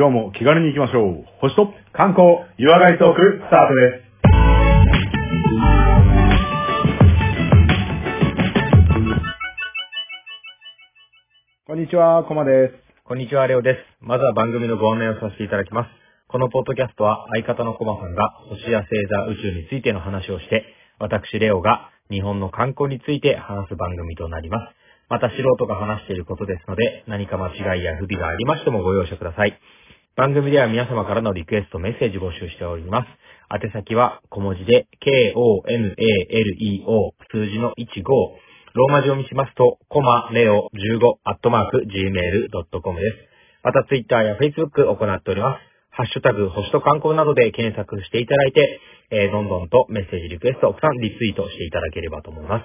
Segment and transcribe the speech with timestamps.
[0.00, 1.26] 今日も気軽に行きましょう。
[1.42, 4.08] 星と観光、湯上がりトーク、スタートです。
[11.66, 12.74] こんにちは、コマです。
[13.04, 13.78] こんにちは、レオです。
[14.00, 15.90] まずは番組のご案内をさせていただきます。
[16.28, 20.64] このポッドキャストは相方のコマさんが星や星座、宇宙についての話をして、
[20.98, 24.74] 私、レオが日本の観光について話す番組となります。
[25.10, 29.60] また素人が話していることですので、何か間違いや不備がありましてもご容赦ください。
[30.16, 33.08] 番組では皆様からのリクエスト、メッセージ募集しております。
[33.64, 35.94] 宛先は小文字で、k-o-m-a-l-e-o、
[37.30, 38.02] 数字の15、
[38.74, 43.16] ローマ字読みしますと、コマレオ15、アットマーク、gmail.com です。
[43.62, 45.60] また、ツイッターやフェイスブック行っております。
[45.90, 52.64] ハッシュタグ、星と観光などで検索していただいて、えーどんどんとメッセージ、リクエストをたくさんリツイートしていただければと思います。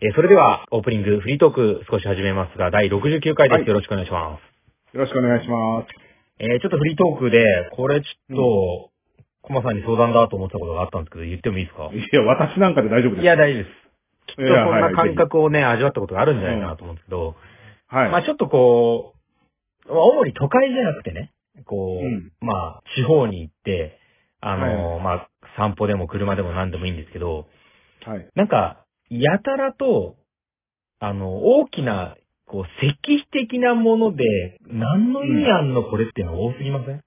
[0.00, 3.58] えーそれでは、オープニング、フリートーク少し始めますが、第69回です。
[3.58, 4.96] はいよろしくお願いします。
[4.96, 6.05] よろしくお願いします。
[6.38, 8.90] えーちょっとフリートークで、これちょっと、
[9.42, 11.90] コマさんに相談だと思ったことがあったんですけど、言ってもいいですか？
[11.92, 13.22] いや、私なんかで大丈夫です。
[13.22, 13.76] いや、大丈夫です。
[14.26, 17.36] きっとそんなはい感覚をね、味わったことがあるんじゃないかなと思うんですけど、
[17.86, 18.10] はい。
[18.10, 19.14] まあちょっとこ
[19.86, 21.32] う、まあ主に都会じゃなくてね、
[21.64, 23.98] こう、うんまあ地方に行って、
[24.40, 27.46] あの、はまあ散歩でも車でも何でもいいんですけど、
[28.04, 28.28] はい。
[28.34, 30.16] なんか、やたらと、
[30.98, 32.16] あの、大きな、
[32.46, 37.02] こう、石碑的なもので、何の意味あんのこれっていうの多すぎません？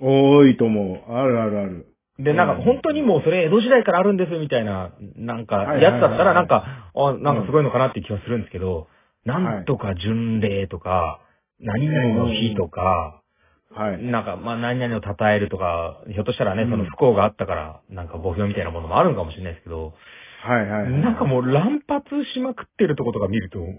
[0.00, 1.12] 多いと思う。
[1.12, 1.86] あるあるある。
[2.18, 8.88] で、なんかうん本当にもうそれ江戸時代からあるんですみたいな、なんかやつだったらなんか、あ、なんかすごいのかなって気はするんですけど、
[9.24, 11.20] んなんとか巡礼とか、
[11.60, 13.22] 何々の日とか、
[13.70, 14.02] はい。
[14.02, 19.94] なんかまあ何々を称えるとか、ひょっとしたらね、うんその不幸があったから、なんか墓標みたいなものもあるのかもしれないですけど、
[20.40, 20.92] はいはい。
[20.92, 23.74] なんかもう乱発しまくってるとことか見ると、これ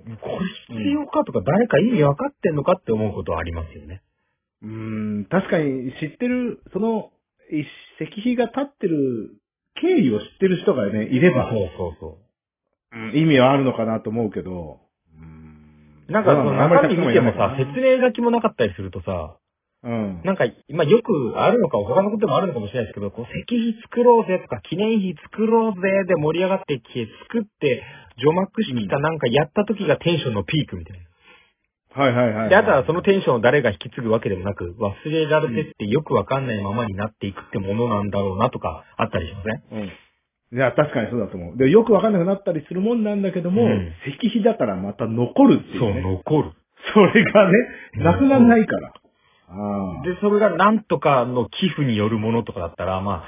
[0.78, 4.02] 必要かとか誰か意味わかってんのかって思うことはありますよね。
[4.62, 4.70] うー
[5.22, 7.12] ん、確かに知ってる、その、
[7.52, 7.64] い
[8.02, 9.32] 石碑が立ってる
[9.82, 12.98] 経緯を知ってる人がね、いれば、そうそうそう。
[12.98, 14.80] うん意味はあるのかなと思うけど、
[15.16, 19.38] うーんなんかその中身見てもさ、説明、明書きもなかったりするとさ、
[19.82, 20.22] うん。
[20.26, 27.84] なんか、まあよくあるのか、他のことでもあるのかもしれないですけど、こう、石碑作ろうぜとか、記念碑作ろうぜで盛り上がってきて、作って、
[28.18, 31.06] 除幕式かなんかやった時がテンションのピークみたいな。
[31.92, 32.50] はいはいはい。
[32.50, 39.90] で、あとはそのテンションを誰が引き継ぐわけでもなく、忘れられてってよくわかんないままになっていくってものなんだろうなとか、あったりしませんうん。
[40.52, 41.58] いや、確かにそうだと思う。
[41.58, 46.02] で、よくわかんなくなったりするもんなんだけども、うん石碑だからまた残るっていそうう、ね。
[46.02, 46.52] 残る。
[46.94, 47.54] それがね、
[47.96, 48.90] うんなくならないから。
[48.90, 49.09] ああ。
[50.04, 53.24] で、それがなんとかの寄付によるものとかだったら、ま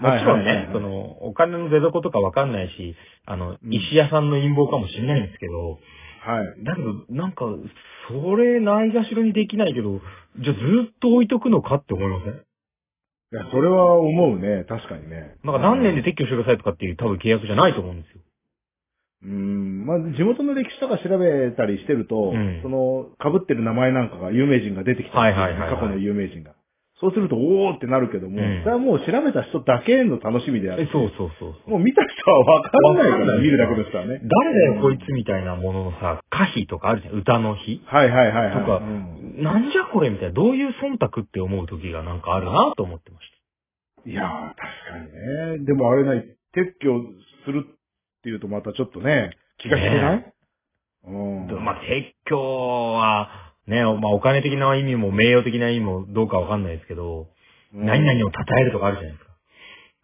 [0.00, 5.78] あ、もちろんねその、お金の出所とかわかんないし、あの、うん石屋さんの陰謀かもしれないんですけど、
[6.22, 6.64] はい。
[6.64, 7.46] だけど、なんか、
[8.08, 10.00] それないがしろにできないけど、
[10.38, 10.60] じゃあず
[10.90, 12.32] っと置いとくのかって思いません？
[12.32, 12.36] い
[13.36, 14.64] や、それは思うね。
[14.64, 15.36] 確かにね。
[15.44, 18.20] なんか何年で撤去してくださいとかっていう多分契約じゃないと思うんですよ。
[19.22, 26.52] うーん、まあ、地元の歴史とか調べたりしてると、うんその、被ってる名前なんかが有名人が出てきたはいはいはいはい過去の有名人が。
[27.00, 31.70] そうすると、おーってなるけども、うんそれはもう調べた人だけの楽しみであって、えそうそうそうそう。
[31.70, 34.20] もう見た人はわからないから、見るだけの人はね。
[34.20, 37.14] 誰だよこいつみたいなもののさ、歌詞とかあるじゃん。
[37.14, 38.60] 歌の日はいはいはい、はい。
[38.60, 43.24] とかうんなんじゃこれみたいな、どういう忖度って思う時がなんかあるなと思ってまし
[44.06, 45.64] いやー、確かにね。
[45.64, 46.90] でもあれない、撤去
[47.46, 47.64] する
[48.20, 50.34] っていうとまたちょっとね、気が引けない、
[51.06, 51.48] うん。
[51.48, 51.54] た。
[51.54, 53.30] まあ、撤去は、
[53.66, 57.28] ね、まあ、お金的な意味も名誉的な意味もどうかわかんないですけど、
[57.74, 57.86] うん。
[57.86, 59.30] 何々を称えるとかあるじゃないですか。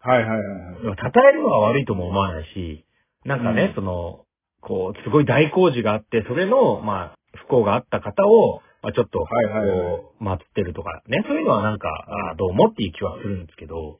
[0.09, 0.39] はいはいはい
[0.83, 0.91] 称
[1.29, 2.85] えるのが悪いとも思わないし、
[3.25, 3.75] なんかね、うん。
[3.75, 4.25] その、
[4.61, 10.37] こう、すごい大工事があって、それの、まあ、不幸があった方を、まあ、ちょっと、こはいはいはい。
[10.37, 11.89] ってるとか、ね、そういうのはなんか、
[12.29, 13.99] あーどうもっていう気はするんですけど、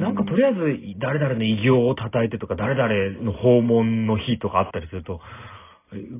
[0.00, 0.60] なんかとりあえず、
[1.00, 5.20] 誰々の偉業を称えてとか、誰々の訪問の日とかあったりすると、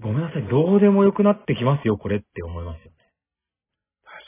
[0.03, 2.91] ごめんなさい、どうでもよくなってきますよ、これって思いますよ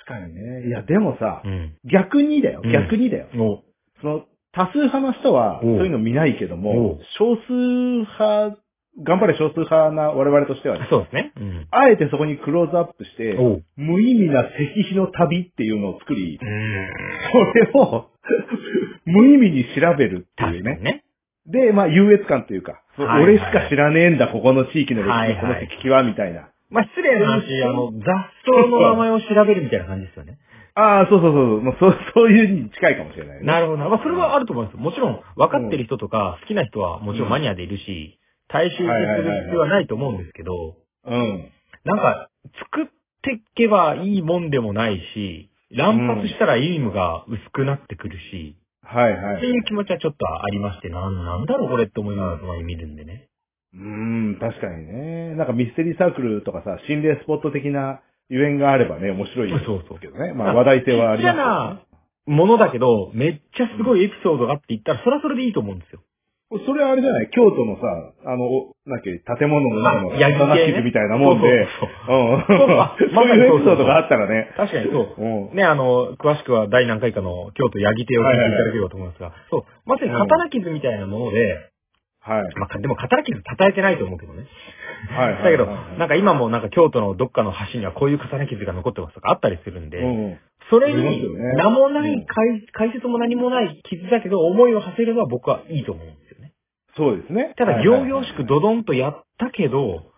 [0.06, 0.68] 確かにね。
[0.68, 1.74] いや、でもさ、ね。
[1.90, 3.28] 逆にだよ、うん逆にだよ。
[3.34, 3.40] うん。
[3.40, 3.62] お
[4.00, 8.58] その、多数派の人は、おそうういうの見ないけどおもう、少数派、
[9.02, 11.32] 頑張れ少数派な我々としてはね、そうですね。
[11.36, 11.66] うん。
[11.70, 13.34] あえてそこにクローズアップして。
[13.76, 16.48] 無意味な石碑の旅っていうのを作り、うん。
[17.32, 18.11] それを
[19.04, 20.76] 無意味に調べるっていうね。
[20.76, 21.04] ね。
[21.46, 26.48] で、まあ、優越感というか、はいはい俺しか知らねえんだ、ここの地域の歴史はいはは、みたいな。
[26.70, 28.04] まあ、失礼な話、あの、雑
[28.44, 30.38] 草の名前を調べるみたいな感じですよね。
[30.74, 33.44] ああ、そうそうそう、もうそう、そういうに近いかもしれない、ね。
[33.44, 33.88] なるほどな。
[33.88, 34.76] まあ、それはあると思います。
[34.76, 41.48] もちろん、分かってる人とか、好きな人はもちろんマニアでいるし、大衆化する必要はないと思うんですけど、うん。
[41.84, 42.28] なんか、
[42.70, 42.86] 作っ
[43.22, 49.36] ってけばいいもんでもないし、乱発したら意味が薄くなってくるし、はいはい。
[49.38, 53.28] っていう気持ちはちょっとありまして、なんなんだろうこれって思いながらたまに見るんでね。
[53.74, 55.34] うーん、確かにね。
[55.34, 60.34] なんかミステリーサークルとかさ、心霊スポット的なゆえんがあればね、面白いですそうそうけどね。
[60.34, 61.92] まあ話題性はありますけどね
[62.24, 66.02] ものだけど、めっちゃすごいエピソードがあって言ったら、それはそれでいいと思うんですよ。
[66.66, 67.30] それはあれじゃない？
[67.30, 67.86] 京都のさ、
[68.26, 73.10] あの、おなんだっけ、建物の中のあヤギ系ね棚傷みたいなもんで、そうそううん。
[73.14, 74.52] そういうエピソードがあったらね。
[74.56, 75.14] 確かにそう。
[75.16, 75.56] うん。
[75.56, 81.70] ね、あの、詳しくは第何回かの京都ヤギ亭を聞いていただければと思いますが、そう、まさに刀傷みたいなもので、
[82.24, 82.42] はい。
[82.54, 84.46] まあ、でも刀傷叩いてないと思うけどね。
[85.08, 85.32] はい。
[85.34, 90.38] はいだけど、はいなんか今もなんか京都のどっかの橋にはこういう刀傷が残ってますとかあったりするんで、うんうん。
[90.70, 96.52] それありますによね名もなうんい解解説も何もない傷だけど思いを馳せるのは僕はいいと思うんですよね。
[96.96, 97.54] そうですね。
[97.56, 100.12] ただ、行々しくドドンとやったけど、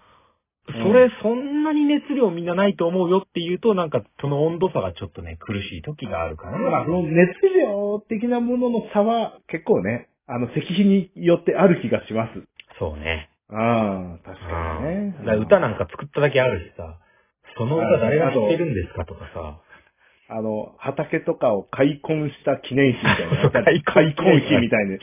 [0.67, 6.59] それそんなに熱量みんなないと思うよっていうと、なんかその温度差がちょっとね、苦しい時があるかな。
[6.59, 12.43] まあ、その熱量的なものの差は結構ね、あの、石碑によってある気がします。
[12.79, 13.29] そうね。
[13.50, 15.14] ああ、確かにね。
[15.19, 16.99] だから歌なんか作っただけあるしさ、
[17.58, 19.61] その歌誰が知ってるんですかとかさ、
[20.29, 23.50] あの、畑とかを開墾した記念碑みたいな。
[23.64, 24.99] 開開墾墾碑みたいに。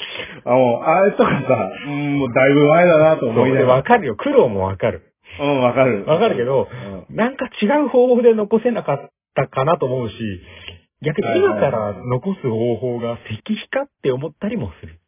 [0.45, 3.73] あもう、あれとかさ、うん、もうだいぶ前だなと思いながら。
[3.75, 4.15] わかるよ。
[4.15, 5.13] 苦労もわかる。
[5.39, 6.05] うん、わかる。
[6.05, 6.67] わかるけど、
[7.09, 10.15] うんなんか違う方法で残せなかったかなと思うし、
[11.01, 15.00] 逆に今から残す方法が石碑かって思ったりもする。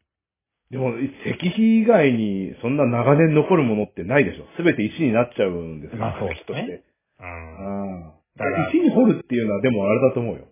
[0.70, 4.44] でも、石碑以外にそんな長年残るものってないでしょ。
[4.56, 6.84] すべて石になっちゃうんですまあそう石として。
[7.20, 7.96] うん。
[7.96, 10.46] うんだから石に掘るっていうのはでもあれだと思うよ。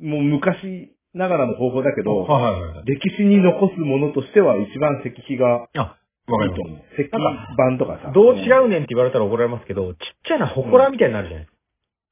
[0.00, 2.84] もう昔ながらの方法だけど、はいはいはい。
[2.86, 5.96] 歴史に残すものとしては一番石碑があ、
[6.28, 6.78] わかりまいいと思う。
[6.94, 7.10] 石碑
[7.56, 8.08] 版とかさ。
[8.08, 8.14] す。
[8.14, 11.56] どう違ううねんって言われたら怒られますけど、ちっちゃな祠みたいになるじゃないです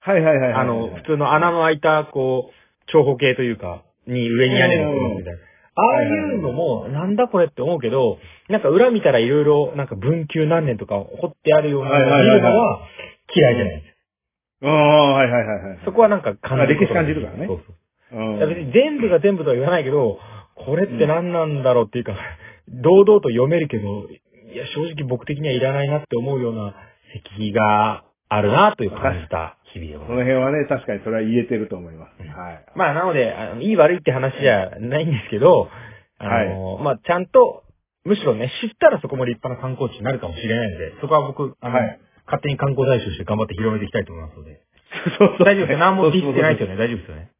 [0.04, 0.12] か。
[0.12, 0.60] はいはいはいはい。
[0.60, 2.52] あの、普通の穴の開いた、こう、
[2.92, 5.38] 長方形というか、に上に屋根がつくみたいな。
[5.76, 8.18] ああいうのも、なんだこれって思うけど、
[8.48, 12.80] なんか裏見たらいろいろ、なんか文久何年とか掘ってあるようなのは
[13.34, 13.88] 嫌いじゃないで
[14.62, 14.66] す。
[14.66, 15.78] ああ、はいはいはいはい。
[15.84, 18.48] そこはなんか感じる歴史感じるからねそうそう。
[18.48, 20.18] 別に全部が全部とは言わないけど、
[20.54, 22.14] これって何なんだろうっていうか、
[22.68, 26.74] 堂々と読めるけど、いや、正直僕的にはいらないなって思うような
[27.14, 30.30] 石碑があるなという感じた日々でごそざいます。
[30.30, 32.22] の辺はね、確かにそれは言えてると思います。
[32.22, 32.64] うんはい。
[32.74, 35.68] まあ、なので、あのいい悪いって話じゃないんですけど、
[36.18, 37.64] あの、まあ、ちゃんと、
[38.04, 44.60] むしろね、知ったらそこも立派な観光地になるかもしれないので、そこは僕、あの、はい勝手に観光大使として頑張って広めていきたいと思いますので。
[45.18, 45.78] そうそう大丈夫ですよ。
[45.78, 46.76] 何もディスってないですよね。
[46.76, 46.80] ね。
[46.80, 47.30] 大丈夫ですよね。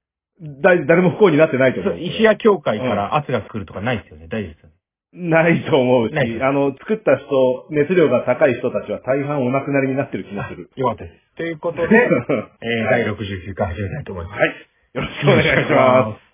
[0.60, 2.00] だ誰も不幸になってないと思う。
[2.00, 4.26] 石屋協会から圧が来るとかないですよね。
[4.28, 4.74] 大丈夫ですよね。
[5.14, 10.70] ないと思うし、ないあの、作った人、熱量が高い人たちは大半お亡くなりになってる気がする。
[10.74, 11.23] よかったです。
[11.36, 11.88] ということで、
[12.62, 14.38] えー、第69回始めたいと思います。
[14.38, 14.48] はい。
[14.94, 16.24] よろしくお願いします。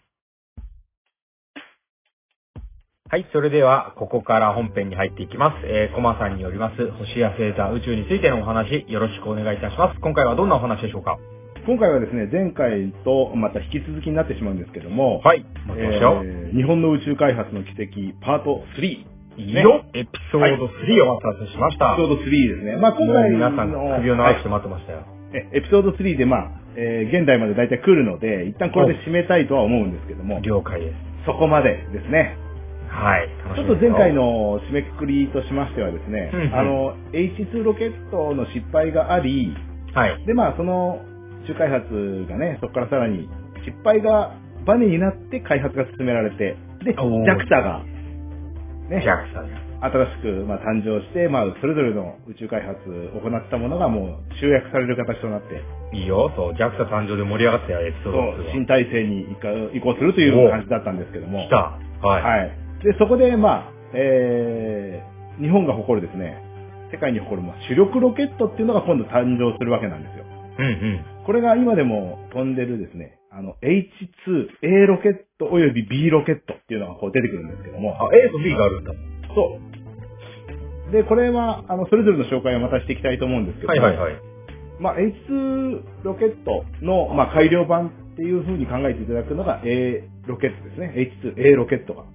[3.08, 5.56] はい、それでは、ここから本編に入っていきます。
[5.64, 10.00] えー、コマさんによります、星や星座、宇宙についてのお話、よろしくお願いいたします。
[10.00, 11.19] 今回はどんなお話でしょうか？
[11.67, 15.44] 今回はですね、前回とまた引き続きになってしまうんですけども、はい。
[15.76, 19.05] えー日本の宇宙開発の奇跡、パート3。
[19.37, 21.94] いいよ、エピソード3をお待たせしました。
[21.94, 22.77] エピソード3ですね。
[22.77, 25.06] まあ今回皆さんの首を長くして待ってましたよ。
[25.32, 30.95] えエピソード3でまあ、えー現代まで大体来るので、一旦これで締めたいとは思うんですけども、了解です。
[31.26, 32.37] そこまでですね。
[32.90, 39.55] はい、楽ちょっと前回、の締めくくりとしましてはですね、うんうんあの、H2 ロケットの失敗があり、
[39.95, 41.00] はい、でまあその
[41.45, 43.28] 宇宙開発がね、そこからさらに
[43.64, 44.35] 失敗が
[44.66, 47.83] バネになって開発が進められて、で、JAXA が、
[48.90, 49.62] ねジ、ャックさんです。
[49.80, 52.82] 新しく、まあ、誕生して、まあ、それぞれの宇宙開発
[53.14, 55.62] を行ったものがもう集約される形となって、
[55.94, 58.52] いいよ、そう、ジャクサ誕生で盛り上がったよ、エピソード2は。
[58.52, 61.78] 新体制に移行移行するという感じだったんですけども来、た。
[62.02, 62.23] はい。
[62.23, 62.50] はい。
[62.82, 66.42] で、そこで、まあ、えー、日本が誇るですね、
[66.90, 70.25] 世界に誇る、まあ、主力ロケットっていうのが今度誕生するわけなんですよ。
[70.59, 71.04] うんうん。
[71.25, 78.93] これが今でも飛んでるですね、あの、H2A ロケットおよび B ロケットっていうのがこう出てくるんですけども、あ、A と B があるんだ。
[79.35, 79.59] そ
[80.89, 80.93] う。
[80.93, 84.23] で、これは、あの、それぞれの紹介をまたしていきたいと思うんですけども、はいはいはい。
[84.81, 90.93] まあ、H2 ロケットの、まあ、改良版っていう風に考えていただくのが A ロケットですね。
[91.37, 92.03] H2A ロケットが。
[92.03, 92.09] ね、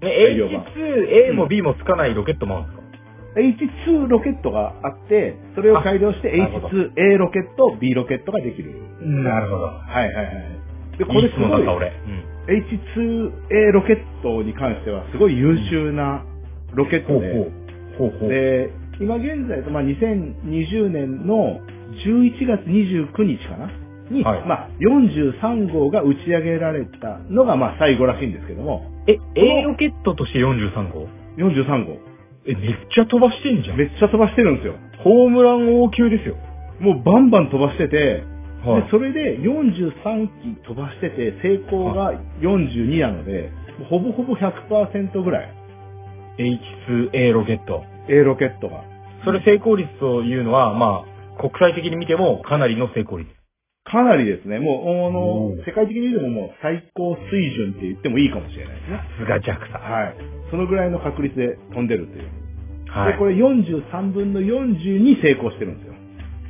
[0.00, 2.79] 改良版 H2A も B もつかないロケットもあるんですか？
[3.36, 8.74] H2 ロケットがあって、それを改良してあなるほど H2A ロケット、B ロケットができる。
[9.00, 9.64] なるほど。
[9.64, 10.98] はいはいはい。
[10.98, 11.92] で、こいいれすごい質問だった、俺。
[12.06, 12.24] うん。
[12.46, 16.24] H2A ロケットに関してはすごい優秀な
[16.74, 17.32] ロケットで、
[17.98, 18.10] ほうほう。
[18.10, 18.28] ほうほう。
[18.28, 18.70] で、
[19.00, 21.60] 今現在、まあ、2020年の
[22.04, 23.70] 11月29日かな？
[24.10, 31.06] に、はいまあ、43号が打ち上げられたのが、まあ、最後らしいんですけども、え、A ロケットとして43号
[31.38, 32.09] ？43号。
[32.46, 33.76] え、めっちゃ飛ばしてんじゃん。
[33.76, 34.74] めっちゃ飛ばしてるんですよ。
[35.04, 36.36] ホームラン王級ですよ。
[36.80, 38.24] もうバンバン飛ばしてて、
[38.64, 40.28] はいで、それで43
[40.58, 43.50] 機飛ばしてて、成功が42なので、
[43.88, 45.54] ほぼほぼ100%ぐらい、
[46.38, 47.84] H2A ロケット。
[48.08, 48.84] A ロケットが。
[49.24, 53.30] それ成功率というのは、まあ、国際的に見てもかなりの成功率。
[53.84, 58.96] かなりですね、もう、あの、世界的に見てももう最高水準って言ってもいいかもしれないですね。
[58.96, 59.80] さすが JAXA。
[59.80, 60.39] はい。
[60.50, 62.28] そのぐらいの確率で飛んでるっていう。
[62.90, 65.94] はで、これ43分の40に成功してるんですよ。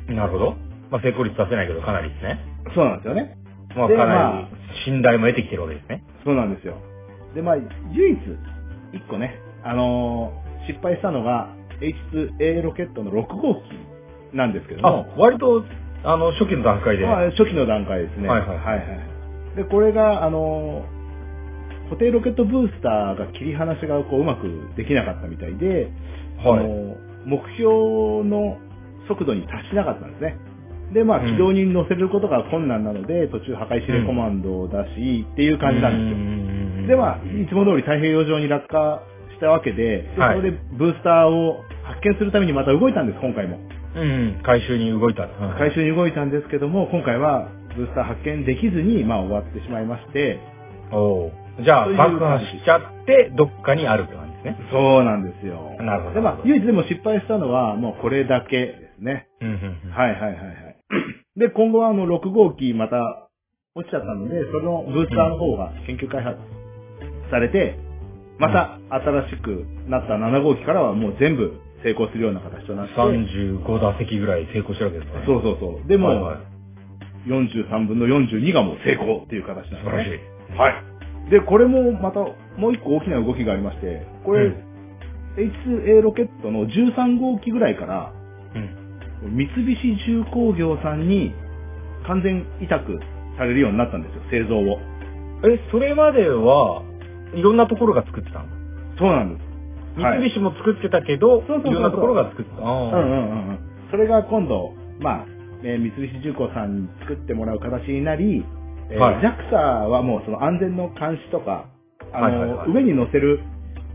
[0.09, 0.15] い。
[0.15, 0.55] なるほど。
[0.89, 2.39] まあ、成功率出せないけどかなりですね。
[2.75, 3.37] そうなんですよね。
[3.75, 6.03] まあ、でかなまり信頼も得てきてるわけですね。
[6.25, 6.75] そうなんですよ。
[7.35, 7.55] で、まあ、
[7.91, 8.19] 唯一、
[8.93, 11.49] 一個ね、あのー失敗したのが
[12.13, 15.65] H2A ロケットの6号機なんですけどあも、、割と、
[16.03, 17.05] あの、初期の段階で。
[17.05, 18.27] まあ、初期の段階ですね。
[18.29, 19.11] はいはいはいはい
[19.55, 21.00] で、これが、あのー
[21.91, 25.91] 固定ロケットブースターが切り離しがこううまくできなかったみたいで、
[26.39, 26.59] はい。
[26.59, 28.57] あのー目標の
[29.07, 30.37] 速度に達しなかったんですね。
[30.93, 31.31] で、まあ、うん。
[31.33, 36.85] 軌道に乗せることが困難なので、途中破壊指令コマンドを出し、っていう感じなんですよ。
[36.85, 40.37] すで、まあ、いつも通り太平洋上に落下したわけで、ではい。
[40.37, 43.59] それでブースターを発見するためにまた動いたんです、今回も。
[43.95, 44.01] うん。
[44.01, 44.03] う
[44.39, 45.23] ん、回収に動いた。
[45.23, 50.39] うん回収に動いたんですけども、今回はブースター発見できずに、まあ、終わってしまいまして、
[50.91, 54.57] おうじゃあ、爆破しちゃって、どっかにあるって感じですね。
[54.71, 55.75] そうなんですよ。
[55.79, 59.27] なるほどで、まあ、唯一でも失敗したのは、もうこれだけですね。
[59.41, 60.77] うんうんうんはいはいはいはい。
[61.37, 63.27] で、今後はあの、6号機また
[63.75, 66.37] 落ちちゃったので、そのブースターの方が研究開発
[67.29, 67.77] されて、
[68.39, 75.23] また新しくなった7号機からはもう全部成功するような形となって、35打席ぐらい成功してるわけですね。
[75.25, 75.87] そうそうそう。
[75.87, 76.51] でも、はいはい
[77.27, 80.57] 43分の42がもう成功っていう形なんです素晴らしいね。。
[80.57, 80.90] はい。
[81.29, 82.19] で、これもまた
[82.57, 84.55] もう一個大きな動きがありまして、これ、うん
[85.37, 88.11] H2A ロケットの13号機ぐらいから、
[89.23, 89.37] うん。
[89.37, 91.33] 三菱重工業さんに
[92.05, 92.99] 完全委託
[93.37, 94.79] されるようになったんですよ、製造を。
[95.49, 96.83] え、それまでは、
[97.33, 98.45] いろんなところが作ってたの？
[98.99, 100.01] そうなんです。
[100.01, 102.61] はい三菱も作ってたけど、そうそうそうそういろんなところが作ってた。
[102.61, 103.59] あーうんうんうんうん。
[103.89, 105.25] それが今度、まあ、
[105.63, 108.43] えー三菱重工さんに作ってもらう形になり、
[108.89, 109.15] えーはい。
[109.23, 109.55] JAXA
[109.87, 111.65] はもうその安全の監視とか、
[112.13, 112.71] あの、はいはいはい。
[112.71, 113.39] 上に乗せる、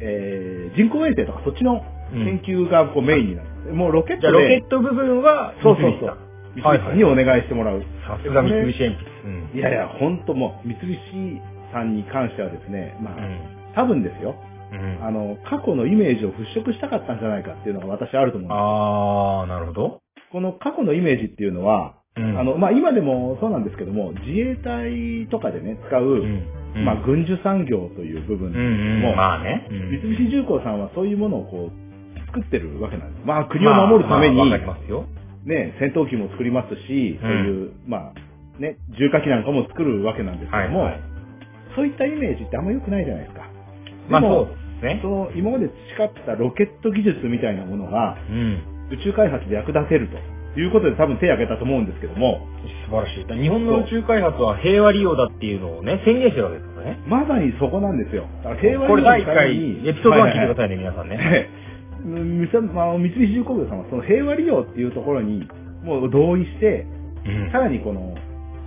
[0.00, 3.74] えー人工衛星とかそっちの研究がこうメインになる。
[3.74, 6.18] もうロケットロケット部分は、そうそうそう。
[6.56, 7.82] 三菱にお願いしてもらう。
[8.06, 9.10] さすが三菱鉛筆。
[9.24, 9.58] うん。
[9.58, 10.96] いやいや、ほんともう、三菱
[11.72, 13.38] さんに関してはですね、まあ、うん。
[13.74, 14.36] 多分ですよ、
[14.72, 15.04] うん。
[15.04, 18.56] あの、過去のイメージを払拭したかったんじゃないかっていうのが私あると思うんです。
[18.56, 20.00] あー、なるほど。
[20.32, 29.66] この過去のイメージっていうのは、うんあの、まあ、今でもそうなんですけども、自衛隊とかでね、使う、うんまあ、軍需産業という部分うんうん、まあね。
[29.70, 33.26] うん三菱重工さんはそういうものをこう、作ってるわけなんです。
[33.26, 34.76] まあ、国を守るために、まあまあ。
[35.44, 41.16] ね、戦闘機も作りますし、そういう、まあ、ね、重火器なんかも作るわけなんですけども、はいはい
[41.76, 43.44] そういったイメージってあんま良くないじゃないですか。
[43.44, 43.50] で
[44.08, 45.08] もまあそうですねそ。
[45.08, 48.72] の今まで培ったロケット技術みたいなものがうん。
[48.88, 50.16] 宇宙開発で役立てると
[50.60, 52.46] いうことで多分手を挙げたと思うんですけども、
[52.86, 53.42] 素晴らしい。
[53.42, 56.98] 日本の宇宙開発は平和利用だっていうのをね、宣言してるわけですからね。
[57.06, 58.26] まさにそこなんですよ。
[58.42, 61.50] だから平和これ第1のため回、にエピソード1聞いてくだはさいね、皆さんね。
[62.94, 65.48] あ三菱重工業さんはその平和利用っていうところに
[65.82, 66.86] もう同意して、
[67.26, 68.14] うんさらにこの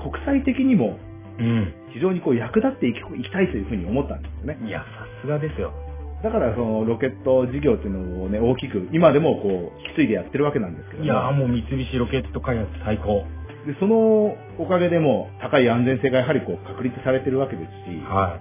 [0.03, 0.99] 国際的にも
[1.39, 1.73] うん。
[1.93, 4.59] 非常にこう役立っていきいきたいというふうに思ったんですよね。
[4.67, 4.85] いや、さ
[5.21, 5.73] すがですよ。
[6.23, 11.05] だからそのロケット事業っていうのをね、大きく、今でもこう、引き継いでやってるわけなんですけども。
[11.05, 13.23] いや、もう三菱ロケット開発最高。
[13.65, 18.39] で、そのおかげでも高い安全性がやはりこう確立されてるわけですし、は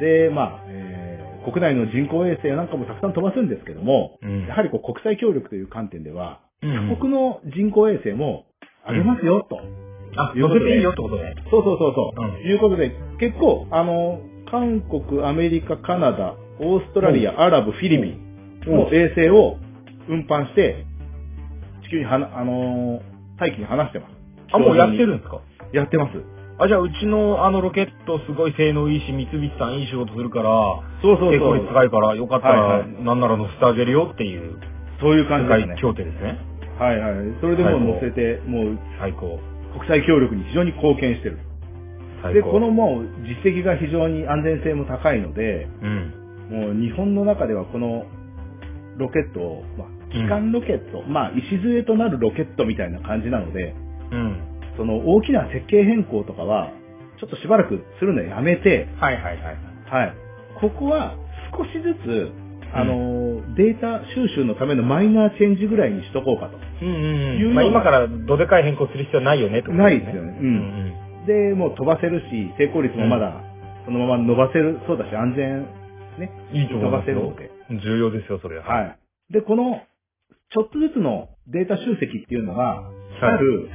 [0.00, 4.26] で、まあ、えー国内の人工衛星なんかもたくさん飛ばすんですけども、い。
[4.26, 8.46] うんやはりこう国際協力という観点では、うん他国の人工衛星も
[8.86, 9.60] あげますよ、と。
[10.16, 11.34] あ、いうことで乗せていいよってことね。
[11.50, 12.24] そうそうそうそう。
[12.24, 19.58] うんいうことで、結構、あの、韓国、アメリカ、カナダ、オーストラリア、アラブ、フィリピンの衛星を
[20.08, 20.84] 運搬して、
[21.84, 23.00] 地球にはな、あのー
[23.36, 24.12] 大気に離してます。
[24.52, 25.40] あ、もうやってるんですか？
[25.72, 26.12] やってます。
[26.58, 31.74] あ、じゃあうちのあのロケットすごい性能いいし、三菱さんいい仕事するから、そうそう成功率そう。
[31.74, 34.60] 高いから、よかったら、はいはいなんなら乗せてあげるよっていう、
[35.00, 35.76] そういう感じですね。
[35.80, 36.38] 協定ですね。
[36.78, 37.14] はいはい。
[37.40, 39.40] それでもう乗せて、もう最高。
[39.76, 41.38] 国際協力に非常に貢献してる。
[42.22, 42.34] 最高。
[42.34, 46.23] で、このもう実績が非常に安全性も高いので、うん。
[46.50, 48.04] もう日本の中ではこの
[48.96, 53.74] ロケットを、まあ、機関ロケット、まあ、礎となるロケットみたいな感じなので、
[54.12, 54.54] うん。
[54.76, 56.72] その大きな設計変更とかは、
[57.20, 59.58] ちょっとしばらくするのやめて、はいはいはい。
[59.90, 60.14] はい。
[60.60, 61.16] ここは
[61.56, 62.32] 少しずつ、
[62.74, 66.58] あの、データ収集のためのマイナーチェンジぐらいにしとこうかと。
[66.82, 67.04] うんうん
[67.38, 70.38] いううんまあ今からどでかい変更する必要ないよねとないですよね。
[70.40, 70.42] う。
[70.42, 70.56] うん
[70.90, 73.40] んで、もう飛ばせるし、成功率もまだ、
[73.86, 75.66] そのまま伸ばせる、そうだし、安全、
[76.18, 76.30] ね。
[76.52, 76.56] うん。
[76.58, 77.80] いいと思いますよ飛ばせるの。
[77.80, 77.82] で。
[77.82, 78.64] 重要ですよ、それは。
[78.64, 78.98] はい。
[79.32, 79.80] で、この、
[80.52, 82.90] ちょっとずつのデータ集積っていうのが、
[83.20, 83.68] ある、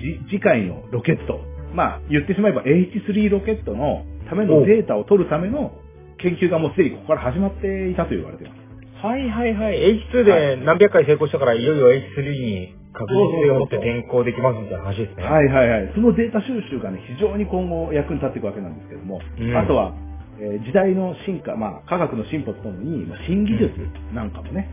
[0.00, 1.40] じ次回のロケット。
[1.74, 5.72] まあ、言ってしまえば H3 ロケットのためのデータを取るための
[6.18, 9.06] 研究がもうすでにここから始まっていたと言われています。
[9.06, 9.98] はいはいはい。
[10.12, 15.24] H2 で何百回成功したから、いよいよ H3 に確実性を持って転校できますみたいな話ですね。
[15.24, 15.92] はいはいはい。
[15.94, 19.94] そのデータ収集がね、非常に今後役に立っていくわけなんですけども、うんあとは、
[20.40, 23.70] えー時代の進化、まあ、科学の進歩とともに、まあ、新技術
[24.14, 24.68] なんかもね、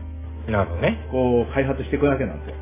[0.48, 0.98] なるほどね。
[1.10, 2.54] こう、開発していくわけなんですよ。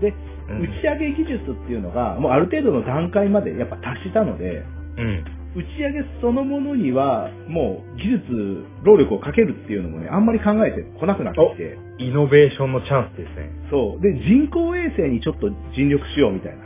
[0.00, 4.64] で、うん打ち上げ技術っていうのが、もうある程度の段階までやっぱ達したので、
[4.96, 5.24] うん。
[5.54, 13.50] 打ち上げそのものには、もう技術、労力をかけるっていうのもね、あんまり考えてこなくなってきて、イノベーションのチャンスですね。
[13.70, 14.00] そう。
[14.00, 16.64] で、人工衛星にちょっと尽力しようみたいな。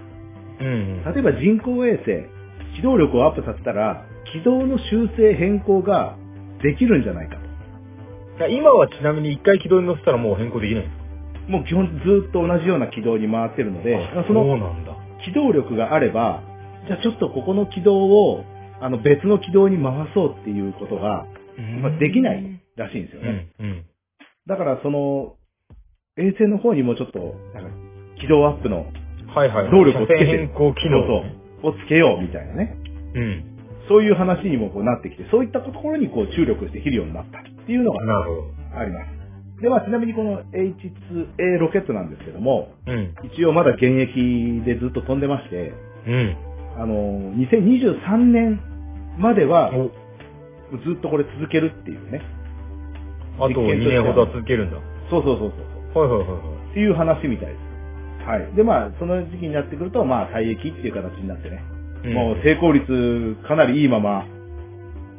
[0.60, 0.66] うん
[1.06, 1.14] うん。
[1.14, 2.26] 例えば人工衛星、
[2.76, 6.16] 機動力をアップさせたら、軌道の修正変更が
[6.62, 7.36] できるんじゃないか
[8.38, 8.48] と。
[8.48, 14.44] 今はちなみに一回軌道に乗せたらもう変更できないんですもう基本ずっと同じような軌道に回ってるのでか、その。
[15.24, 16.42] 機動力があれば、
[16.86, 18.44] じゃあちょっとここの軌道を、
[18.80, 21.26] あの別の軌道に回そうっていうことが、
[21.80, 23.52] まあ、できないらしいんですようね。
[23.60, 23.84] んうん。
[24.48, 25.36] だからその、
[26.16, 27.18] 衛星の方にもちょっと、
[27.54, 27.70] なんか、
[28.20, 28.86] 軌道アップの。
[29.70, 30.98] 動力をつけて、変更機能、
[31.62, 32.76] をつけようみたいなね。
[33.14, 33.51] うん。
[33.92, 38.00] そういう話にもこうなってきて、そういったところにこう注力してできるようになったっていうのが。
[38.00, 39.60] あります。
[39.60, 43.14] で、まあちなみにこの H2A ロケットなんですけども、うん。
[43.34, 45.74] 一応まだ現役でずっと飛んでまして、
[46.06, 46.36] うん。
[46.78, 46.94] あの、
[47.36, 48.60] 2023年
[49.18, 49.90] まではお、
[50.78, 52.22] ずっとこれ続けるっていうね。
[53.36, 54.78] あと2年ほどは続けるんだ。
[55.10, 55.52] そうそうそう
[55.94, 56.08] そう。
[56.08, 56.38] はいはいはいは
[56.68, 56.70] い。
[56.70, 57.54] っていう話みたいで
[58.24, 58.24] す。
[58.26, 58.56] はい。
[58.56, 61.62] で、まあ、その時期になってくると、まあ、退役っていう形になってね。
[62.04, 64.26] うんもう成功率かなりいいまま、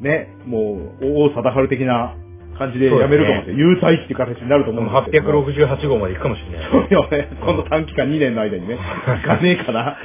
[0.00, 2.14] ね、もう、王貞治的な
[2.58, 3.58] 感じでやめるかもしれない。
[3.58, 5.50] 優待っていう形になると思うんですけども。
[5.50, 6.70] 868号まで行くかもしれない。
[6.70, 7.28] そうよね。
[7.44, 8.74] この短期間2年の間にね。
[8.74, 9.96] いかねえかな。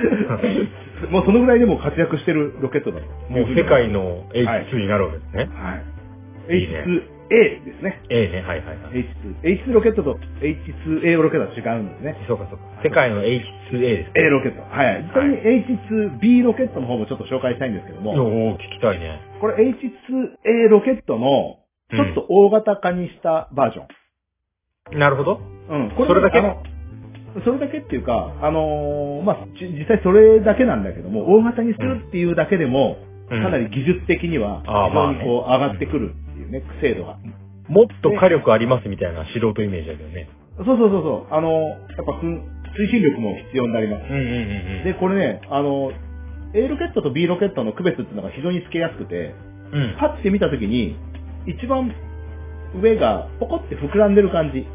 [1.12, 3.06] もうそのぐらいでも活躍してるロケットだと。
[3.30, 5.50] もう世界の H2 になるわけですね。
[5.54, 5.76] は
[6.50, 6.60] い。
[6.60, 6.84] いいね
[7.30, 8.02] H2A ですね。
[8.10, 9.06] A ね、はいはいはい。
[9.44, 9.66] H2。
[9.66, 12.26] H2 ロケットと H2A ロケットは違うんですね。
[12.28, 12.64] そうかそうか。
[12.84, 14.12] 世界の H2A です。
[14.16, 14.62] A ロケット。
[14.62, 15.04] はい。
[15.04, 15.38] 実際に
[16.22, 19.22] H2B ロケットの方もちょっと紹介したいんですけども、おー、聞きたいね。
[19.40, 21.60] これ H2A ロケットの
[21.92, 23.84] ちょっと大型化にしたバージョ
[24.96, 25.00] ン。
[25.00, 25.40] なるほど。
[25.70, 25.92] うん。
[25.96, 26.42] こそれだけ？
[27.46, 36.16] それだけっていうか、あのーまあ、じ実際それだけなんだけども、大型にするっていうだけでも、うんかなり技術的には、非常にこう、上がってくる
[36.50, 37.18] いうね、精度が。
[37.68, 40.30] もっと火力ありますみたいな素人イメージだけどね。
[40.58, 41.34] そうそうそうそう。
[41.34, 44.04] あの、やっぱ推進力も必要になります。
[44.04, 45.92] うんうんうんで、これね、あの、
[46.54, 49.36] A ロケットと B ロケットの区別っていうのが非常につけやすくて、
[49.72, 49.82] うん。
[49.84, 49.98] うん。
[50.00, 50.98] パッて見たときに、
[51.46, 51.94] 一番
[52.76, 54.66] 上がポコって膨らんでる感じ。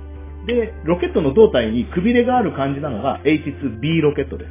[0.47, 4.51] で、ロケットの胴体にくびれがある感じなのが H2B ロケットです。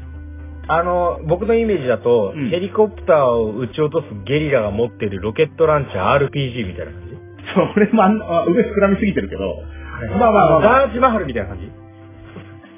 [0.68, 7.13] あの、僕のイメージだと、うんヘリコプターを撃ち落とすゲリラが持ってるロケットランチャー RPG みたいな感じ
[7.54, 9.64] それもあんあ上膨らみすぎてるけど、
[10.20, 11.70] まあまあまあまあダージマハルみたいな感じ？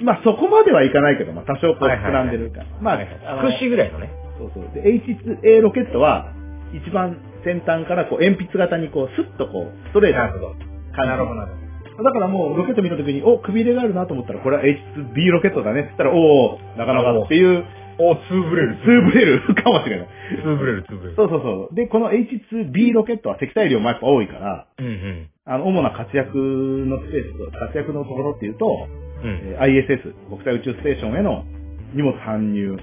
[0.04, 2.66] まあそこまではいかないけど、まあ多少こう膨らんでるから。
[2.82, 4.12] まあ、福祉ぐらいのね。
[4.38, 4.64] そうそう。
[4.74, 6.34] で、H2A ロケットは、
[6.74, 10.56] 一番先端からこう鉛筆型にこうスッとこうストレートなど。
[10.94, 11.10] 感じ。
[11.10, 12.04] なるほどなるほど。
[12.04, 17.64] だからもうロケット見たときに、お、くびれがあるなと思ったら、これは H2B ロケットだねって言ったら、おー、なかなかっていう、
[17.98, 18.78] お、ツーブレる。
[18.84, 19.42] ツーブレる？
[19.56, 20.08] かもしれない。
[20.42, 21.16] ツーブレる、ツーブレる。
[21.16, 21.76] そうそうそう。
[21.76, 25.28] で、この H2B ロケットは積載量もやっぱ多いから、うんうん。
[25.46, 28.88] あの、主な活躍のスペースと、活躍のところっていうと、
[29.24, 29.30] うん。
[29.44, 31.46] えー ISS、国際宇宙ステーションへの
[31.94, 32.78] 荷物搬入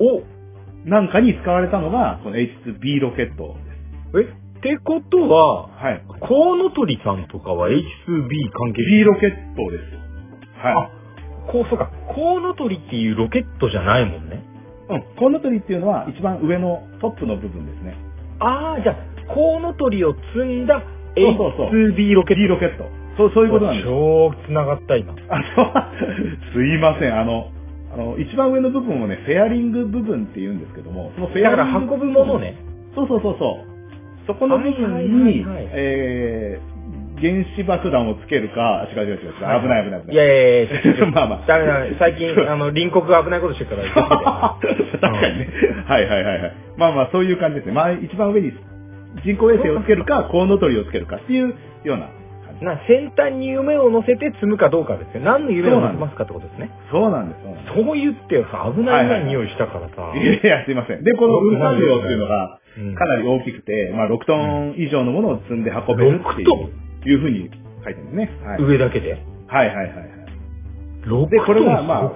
[0.00, 0.22] お
[0.88, 3.56] なんかに使われたのが、この H2B ロケット
[4.12, 4.30] です。
[4.30, 4.44] え？
[4.58, 6.02] ってことは、はい。
[6.20, 7.82] コウノトリさんとかは H2B
[8.52, 9.84] 関係？B ロケットです。
[10.58, 10.90] は
[11.50, 14.42] こう、そうか、コウノトリっていうロケットじゃないもんね。
[14.90, 14.94] い。
[14.94, 15.02] うん。
[15.16, 17.96] コウノトリっていうのは一番上のトップの部分ですね。
[18.40, 20.82] ああ、じゃあ、コウノトリを積んだ
[21.16, 22.42] そうそうそう H2B ロケット。
[22.42, 22.84] B ロケット。
[23.16, 23.86] そう、そういうことなんです。
[23.86, 25.14] 超繋がった今。
[25.28, 25.72] あそう、
[26.52, 27.18] すいません。
[27.18, 27.48] あの、
[27.92, 32.56] あの、一番上の部分をね、フェアリング部分って言うんですけども、そのフェだからアリング運ぶものね。
[32.94, 33.74] そうそうそうそう。
[34.26, 36.73] そこの部分に、はいはいはいはいえー、
[37.20, 40.14] 原子爆弾をつけるか、違う違う違う危ない危ない危ない。
[40.14, 41.96] いやいやいや まあまあダメダメ。
[41.98, 44.56] 最近、 あの、隣国が危ないことしてるから。
[45.00, 45.48] 確かにね。
[45.86, 46.52] はいはいはいはい。
[46.76, 47.72] まあまあそういう感じですね。
[47.72, 48.52] まあ一番上に
[49.24, 52.08] 人工衛星をつけるか、コウノトリをつけるかっていうような
[52.46, 52.64] 感じ。
[52.64, 55.20] な、先端に夢を乗せて積むかどうかですよ。
[55.22, 56.70] 何の夢を乗せますかってことですね。
[56.90, 57.40] そうなんです。
[57.74, 60.18] そう言ってよさ、危ないな匂いしたからさ。
[60.18, 61.04] いやいや、すいません。
[61.04, 67.50] で、このウルサン量っていうのがうんかなり大きくて、まあ6トン以上のものを積んで運べるってい6トう、いうふうに
[67.84, 68.30] 書いてるんですね。
[68.44, 68.62] はい。
[68.62, 69.12] 上だけで。
[69.46, 70.14] はいはいはいはい。
[71.06, 72.08] 6でこれがトンまあ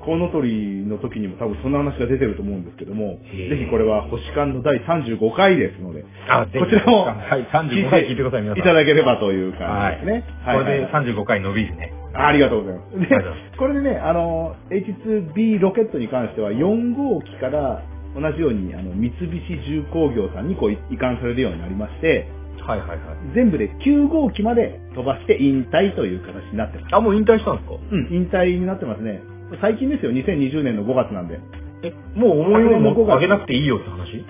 [0.00, 8.60] コウノトリの時にも多分そんな話が出てると思うんですけども、ぜひこれは星間の第35回ですので、あ、こちらもはい、35回聞いてください、皆さん。
[8.60, 10.24] いただければという感じですね。
[10.44, 11.92] これではいはいはい35回伸びるね。
[12.14, 13.08] あありがとうございます。
[13.08, 17.82] で、これでね、あの、H2B ロケットに関しては4号機から
[18.14, 22.26] 同じようにあの三菱重工業さんにこう移管されるようになりまして、
[22.70, 22.98] はいはいはい。
[23.34, 26.94] 全部で9号機まで飛ばして引退という形になってます。
[26.94, 27.74] あ、もう引退したんですか？
[27.74, 29.20] うん、引退になってますね。
[29.60, 31.40] 最近ですよ、2020年の5月なんで。
[31.82, 34.14] え、もう思いをも上げなくていいよって話？
[34.14, 34.24] い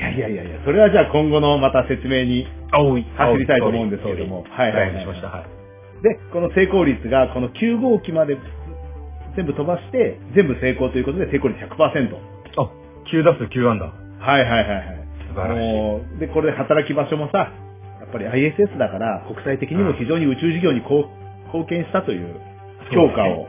[0.00, 2.46] やいやいやいや、それはじゃあ今後のまた説明に。
[2.72, 2.96] 走
[3.38, 5.28] りたいと思うんですけれどもはいいはいいはいしました。
[5.28, 6.02] はい。
[6.02, 8.38] で、この成功率がこの9号機まで
[9.36, 11.76] 全部飛ばして、全部成功ということで成功率100%。
[12.56, 12.70] あ、
[13.12, 13.92] 9打数9安打。
[14.24, 15.01] はいはいはいはい。
[15.34, 16.20] 素晴らしい。
[16.20, 17.50] で、これで働き場所もさ、
[18.00, 22.36] やっぱり ISS だから国際的にも非常に宇宙事業にこう貢献したという
[22.92, 23.48] 評価を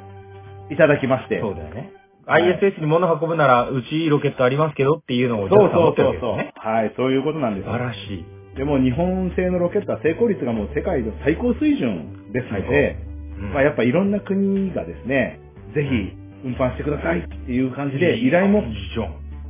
[0.72, 1.40] いただきまして。
[1.42, 1.76] そうだよね。
[1.76, 1.94] はい
[2.26, 6.38] ISS に物運ぶなら、うちロケットありますけどっていうのを、そうそうそうそう。
[6.56, 8.26] はい、そういうことなんです素晴らしい。
[8.56, 12.98] でも日本製のロケットは成功率がもう世界の最高水準ですので、
[13.40, 15.40] うんまあやっぱいろんな国がですね、
[15.76, 16.16] ぜひ
[16.46, 18.64] 運搬してくださいっていう感じで依頼も。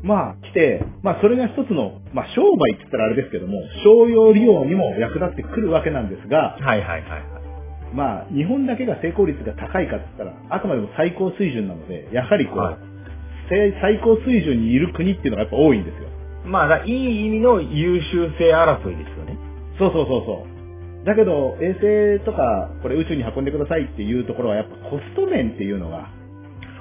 [0.03, 7.23] まあ来て、まあそれが一つの、まあ商売って言ったらあれですけども、商用利用にも役立ってくるわけなんですが、はいはいはいはい。
[7.95, 12.93] まあ日本だけが成功率が高いかって言ったら、あくまでも最高水準なので、やはりこう、はい
[13.49, 16.09] せ最高水準にいる国っていうのがやっぱ多いんですよ。
[16.45, 19.37] まあ、だいい意味の優秀性争いですよね。
[19.79, 20.47] そうそうそうそ
[21.03, 21.05] う。
[21.05, 26.09] だけど、衛星とか、これ宇宙に運んでくださいっていうところは、やっぱコスト面っていうのが、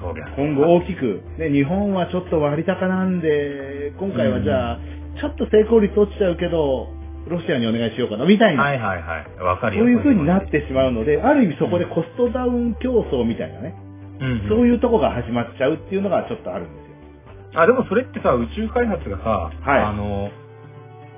[0.03, 4.79] そうだ今後大きく、ね、日本はちょっと割高なんで、今回はじゃあ、
[5.19, 6.91] ちょっと成功率落ちちゃうけど、
[7.31, 9.39] ロシアにお願いしようかな、みたいな、はいはいはい。
[9.39, 9.85] わかるよ。
[9.85, 13.75] そういう風になってしまうので、ある意味そこでコストダウン競争みたいなね、
[14.19, 17.61] うん、そういうとこが始まっちゃうっていうのがちょっとあるんですよ。
[17.61, 20.31] あ、でもそれってさ、宇宙開発がさ、はいあの、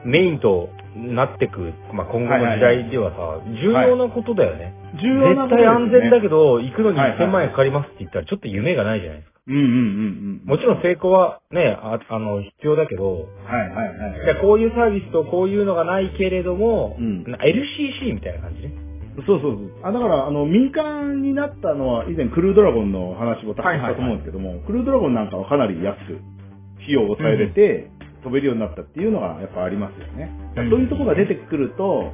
[0.06, 4.73] メインとなってく、まあ、今後の時代ではさ、重要なことだよね。
[5.01, 9.39] 重要なことね対安全だけど、行くのにはいはい1000万円かかりますって言ったら、ちょっと夢がないじゃないですか。
[9.47, 9.71] うんうんうんう
[10.43, 10.45] ん。
[10.45, 14.25] もちろん成功はね、ああの、必要だけど、はいはいはい。
[14.25, 18.73] じゃあこういうサービスとこういうのがないけれども、うん LCC みたいな感じね。
[19.27, 19.71] そうそうそう。
[19.84, 26.19] あ、だから、あの、民間になったのは、以前、クルードラゴンの話をたくさんしたと思うんですけども、クルードラゴンなんかはかなり安く、
[26.81, 27.89] 費用を抑えれて、
[28.26, 30.34] 飛べるようになったっていうのが、やっぱありますよね。
[30.58, 32.12] うんそういうところが出てくると、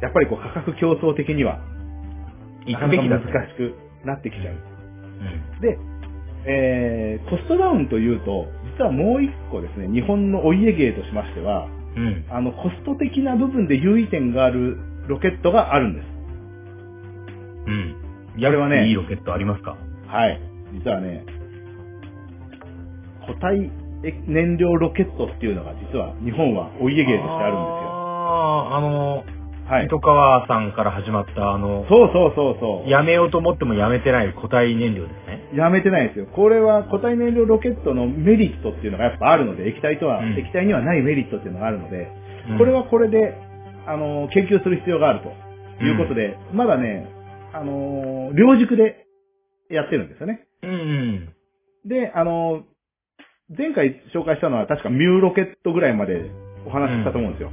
[0.00, 1.60] やっぱりこう、価格競争的には、
[2.64, 3.74] 行くべきだなかなか難しく
[4.06, 4.54] なってきちゃう。
[4.54, 5.78] うんで、
[6.44, 8.46] えー、コストダウンというと、
[8.78, 12.24] 実はもう一個ですね、日本のお家芸としましては、うん。
[12.30, 16.06] あの、コスト的な部分で優位点があるロケットがあるんです。
[17.66, 17.94] うん。
[18.34, 19.76] これはねいいロケットありますか？
[20.06, 20.40] はい。
[20.72, 21.24] 実はね、
[23.26, 23.70] 固体
[24.26, 29.42] 燃料ロケットっていうのが実は日本はお家芸としてあるんああ、あの、ですよ。
[29.64, 29.86] はい。
[29.86, 32.90] 糸川さんから始まった、あの、そうそうそうそう。
[32.90, 35.48] やめようと思ってもやめてない固体燃料ですね。
[35.54, 36.26] やめてないんですよ。
[36.26, 42.08] これは固体燃料ロケットのメリットっていうのがやっぱあるので、液体とは、うん液体にはないメリットっていうのがあるので、
[42.50, 43.34] うんこれはこれで、
[43.86, 47.08] あの、研究する必要があるということで、まだね、
[47.52, 49.06] あの、両軸で
[49.70, 50.46] やってるんですよね。
[50.62, 51.88] うんうん。
[51.88, 52.64] で、あの、
[53.56, 56.30] 前回紹介したのは確かミューロケットぐらいまで
[56.66, 57.50] お話ししたと思うんですよ。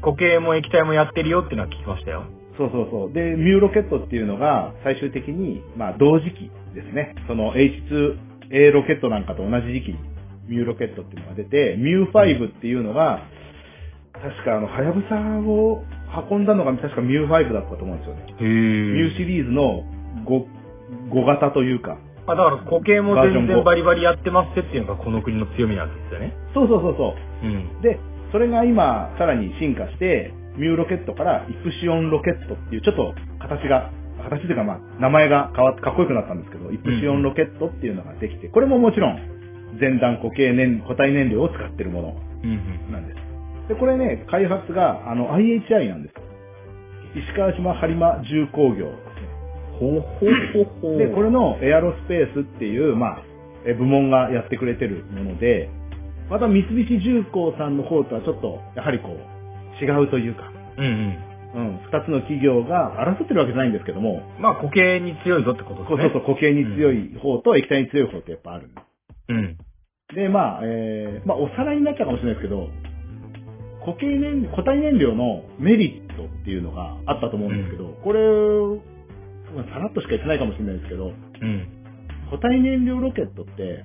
[0.00, 2.24] 固形も液体もやってるよっていうのは聞きましたよ。
[2.56, 3.12] そうそうそう。
[3.12, 7.14] で、ミューロケットっていうのが最終的に、まあ同時期ですね。
[7.26, 9.98] その H2A ロケットなんかと同じ時期に
[10.46, 13.26] ミューロケットっていうのが出て、ミュー5っていうのが、
[14.12, 15.16] 確かあの、はやぶさ
[15.48, 15.82] を
[16.30, 18.22] 運んだのが確かミュー5だったと思うんですよね。
[18.38, 19.84] へミューシリーズの
[20.26, 20.44] 5,
[21.12, 21.98] 5型というか。
[22.26, 26.34] あ、だから固形も全バージョン5然バリバリやってますっていうのがこの国の強みなんですよね。
[26.54, 27.46] そうそうそうそう。
[27.46, 27.82] うん。
[27.82, 27.98] で、
[28.32, 33.90] それが今、さらに進化して、ミューロケットからイプシオンロケットっていう、ちょっと形が、
[34.22, 39.18] 形というかまあ、名前が変わってかっこよくなったんですけど、イプシオンロケットっていうのができて、これももちろん、
[39.80, 42.92] 前段固形燃、固体燃料を使ってるものうんうん。
[42.92, 43.18] なんです。
[43.68, 46.22] で、これね、開発が、あの、IHI なんですよ。
[47.14, 48.92] 石川島播磨重工業
[49.80, 53.22] でこれのエアロスペースっていう、まあ、
[53.66, 55.70] え部門がやってくれてるもので、
[56.28, 61.30] また三菱重工さんの方とはちょっと、やはりこう、違うというか、うんうん。
[61.52, 66.02] うん、二つの企業が争ってるわけじゃないんですけども、まあ固形に強いぞってことですね。
[66.02, 68.80] そうそう固形に強い方と液体に強い方ってやっぱあるんで
[69.30, 69.58] うん。
[70.10, 70.14] す。
[70.14, 72.68] で、まあ、えー、まあ、おさらいになっちゃうかもしれないですけど、
[73.84, 78.20] 固形燃、固体燃料のメリットっていうのがあったと思うんですけど、これ、
[79.54, 81.10] まあさらっとしか言ってないかもしれないですけど、う
[81.44, 81.68] ん。
[82.30, 83.84] 固体燃料ロケットって、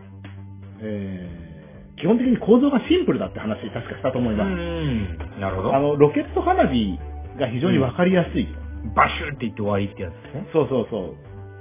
[0.81, 1.55] えー
[1.97, 4.47] 基本的に構造がシンプルだって話確かしたと思います。
[4.49, 5.17] うん。
[5.39, 5.73] なるほど。
[5.73, 6.99] あの、ロケット花火
[7.39, 8.47] が非常にわかりやすい。
[8.93, 10.47] バシューって言って終わりってやつですね。
[10.51, 11.15] そうそうそ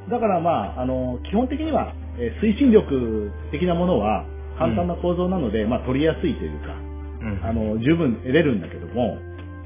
[0.09, 0.11] う。
[0.11, 4.27] だからまあ、あの、基本的には、えー推進力的なものは
[4.59, 7.41] 簡単な構造なので、まあ取りやすいというか、うん。
[7.45, 9.17] あの、十分得れるんだけども、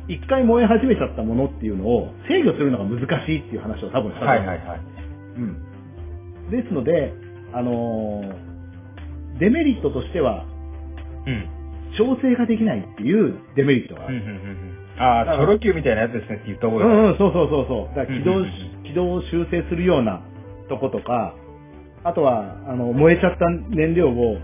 [0.09, 4.81] 一回燃え始めちゃったものっていうのを制御するのが難しいっていう話を多分したと思うはいはいはい。
[5.37, 6.51] うん。
[6.51, 7.13] ですので、
[7.53, 8.49] あのー
[9.39, 10.45] デメリットとしては、
[11.27, 11.49] うん。
[11.97, 14.33] 調整ができないっていうデメリットがあうんうんる。
[14.33, 15.03] うん。
[15.03, 16.91] ああ、チョロ Q みたいなやつですねって言った方がいい。
[16.91, 17.97] うんうん、そうそうそうそう。
[17.97, 18.53] だから起動うんうんし、
[18.85, 20.23] 起動を修正するような
[20.69, 21.35] とことか、
[22.05, 24.39] あとは、あの、燃えちゃった燃料を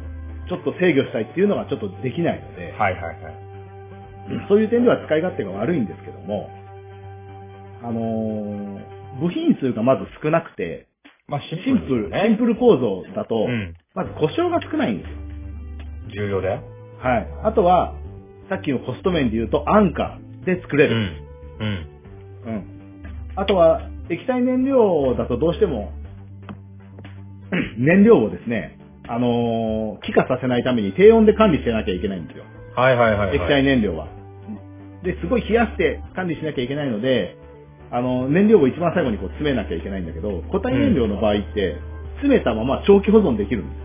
[0.48, 3.43] ちょっと制御したいっていうのがちょっとできないので、はいはいはい。
[4.48, 6.48] そういう点では使い勝手が悪いんですけども、
[7.82, 10.88] あのー部品数がまず少なくて、
[11.28, 13.74] まあシシンプル、シンプル構造だと、うん。
[13.94, 15.16] まず故障が少ないんですよ。
[16.26, 16.62] 重要だよ。
[16.98, 17.28] はい。
[17.44, 17.94] あとは、
[18.48, 20.96] さっきのコスト面で言うと、アンカーで作れる。
[21.60, 21.86] うん。
[22.46, 23.02] うん。
[23.36, 25.92] あとは、液体燃料だとどうしても、
[27.78, 32.44] 燃料をですね、あのー気化させないために低温で管理してなきゃいけないんですよ。
[32.74, 33.36] はいはいはいはい。
[33.36, 34.08] 液体燃料は。
[35.04, 37.36] で、すごい冷やして管理しなきゃいけないので、
[37.90, 41.76] あの、燃料を一番最後にこう詰めなきゃいけないんだけど、固体燃料の場合って、
[42.16, 43.84] 詰めたまま長期保存できるんですよ。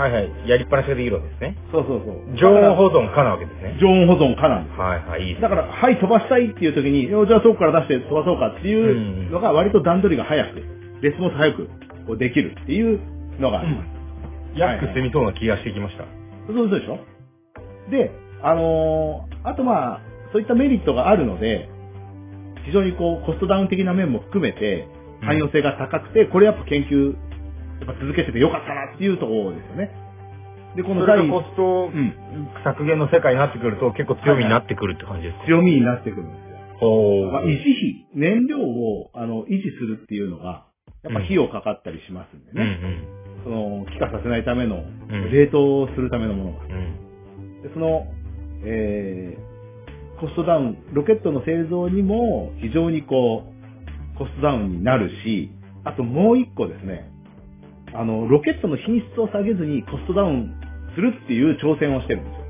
[0.00, 0.30] はいはい。
[0.46, 1.56] やりっぱなしができるわけですね。
[1.72, 2.36] そうそうそう。
[2.36, 3.08] 常温保存。
[3.08, 3.76] 存可なわけですね。
[3.80, 4.78] 常温保存可なんです。
[4.78, 10.62] はいはい、いいだから、はい、飛ばしたいっていう時に、よじゃあそこから出して飛ばそうかっていうのが割と段取りが早く、
[11.02, 11.68] レスポンス早く
[12.06, 13.00] こうできるっていう
[13.40, 14.58] のがあります。
[14.58, 16.04] 安く済みそうな気がしてきました。
[16.46, 16.98] そうそうでしょ？
[17.90, 18.10] で、
[18.42, 20.00] あのーあとまあ、
[20.32, 21.68] そういったメリットがあるので、
[22.66, 24.88] 非常にこう、コストダウン的な面も含めて、
[25.22, 29.90] 汎用性が高くて、これやっぱ研究、やっぱ続けててよかったなっていうところですよね。
[30.76, 32.14] で、この第がコストうん、
[32.64, 36.56] 削減の世界になってくると結構強みになってくるって感じですか、強みになってくるんですよ。
[36.78, 40.66] ほまあ、維持費、燃料をあの維持するっていうのが、
[41.02, 42.72] やっぱ費用かかったりしますんでうんうね。
[42.72, 43.16] ん。
[43.44, 46.64] その、気化させないための、ん冷凍するためのものが。
[46.64, 47.62] うん。
[47.62, 48.06] でその、
[48.64, 49.45] えー、
[50.20, 53.44] コストダウン、ロケットの製造にも非常にこ
[54.14, 55.50] う、コストダウンになるし、
[55.84, 57.10] あともう一個ですね、
[57.94, 60.54] あの、ロケットの品質を下げずにコストダウン
[60.94, 62.44] するっていう挑戦をしてるんですよ。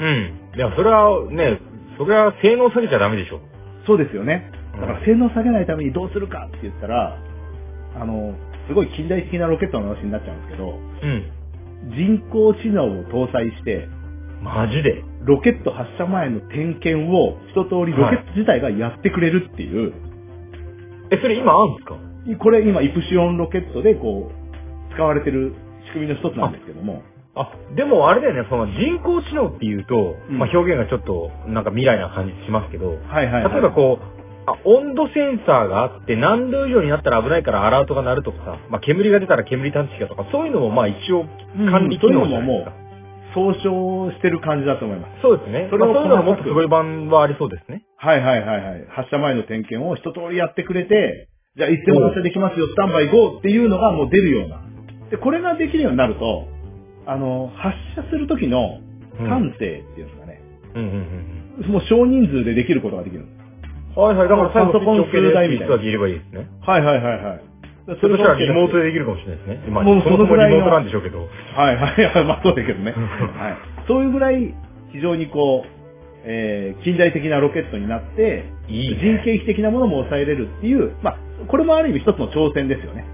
[0.00, 0.56] うん。
[0.56, 1.60] でもそれはね、
[1.98, 3.40] それは性能下げちゃダメでしょ。
[3.86, 4.50] そうですよね。
[4.56, 7.18] うんだから性能下げないためにどうするかって言ったら、
[7.94, 8.34] あの、
[8.68, 11.32] すごい近代的なロケットの話になっちゃうんですけど、うん。
[11.94, 13.88] 人工知能を搭載して、
[14.42, 15.04] マジで。
[15.24, 19.92] ロケット発射前の点検を一通りロケット自体がやってくれるっていう、
[21.10, 21.96] え、それ今あるんですか？
[22.38, 25.54] これ今イプシオンロケットでこう、使われてる
[25.86, 27.02] 仕組みの一つなんですけども、
[27.34, 30.38] あ、でもあれだよね、その人工知能っていうと、うん。
[30.38, 33.52] まあ表現がちょっとなんか未来な感じしますけど、はいはい、はい。
[33.52, 34.04] 例えばこう、
[34.44, 41.26] あ温度センサーがあって何度以上になったら危ないからアラートが鳴るとかさ、まあ煙が出たら煙探知機がとか、そういうのもまあ一応
[41.70, 42.81] 管理機能じゃないですか。
[43.34, 45.22] 総称してる感じだと思います。
[45.22, 45.68] そうですね。
[45.70, 47.84] それをまあそういうのがもっとすごい版はありそうですね。
[47.96, 48.86] はいはいはいはい。
[48.90, 54.62] 発射前の点検を一通りやってくれて、じゃあ一斉発射できますよ、スタンバイ GO っていうのがもう出るような。
[55.10, 56.48] で、これができるようになると、
[57.06, 58.80] あの、発射する時の
[59.20, 60.40] うん感性っていうんですかね。
[60.74, 63.96] うんうんうんもう少人数でできることができるんです。
[63.96, 64.02] うん。
[64.02, 64.28] はいはい。
[64.28, 66.48] だから最後パソコン数台みたいなでスイッチだけいればいいですね。
[66.62, 67.51] はいはいはいはい。
[68.00, 69.70] それとしたらリモートでできるかもしれないですね。
[69.70, 71.28] まあ、もうそもそもそのぐらいのリモートなんでしょうけど。
[71.54, 72.24] はいはいはい。
[72.24, 72.92] まあそうだけどね。
[72.96, 73.86] はい。
[73.88, 74.54] そういうぐらい
[74.92, 75.68] 非常にこう、
[76.24, 81.16] えー近代的なロケットになって、いいね人件費的なものも抑えれるっていう、まあ、
[81.48, 83.04] これもある意味一つの挑戦ですよね。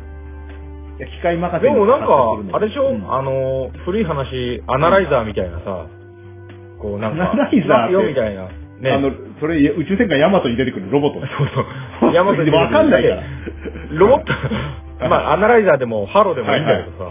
[0.99, 2.07] いや機械任せにでもなんか
[2.53, 5.87] あれでしょ、うんあの、古い話、アナライザーみたいなさ、
[6.81, 8.49] こうなんか、アナライザーみたいな。
[8.81, 8.91] ね。
[8.91, 9.11] あの、
[9.41, 11.21] それ、宇宙戦艦ヤマトに出てくるロボット。
[11.21, 11.49] そう
[12.01, 12.14] そう。
[12.14, 13.23] ヤマトにわかんないから。
[13.91, 14.33] ロボット、
[15.09, 17.11] まあ、アナライザーでもハロでもいいんだけど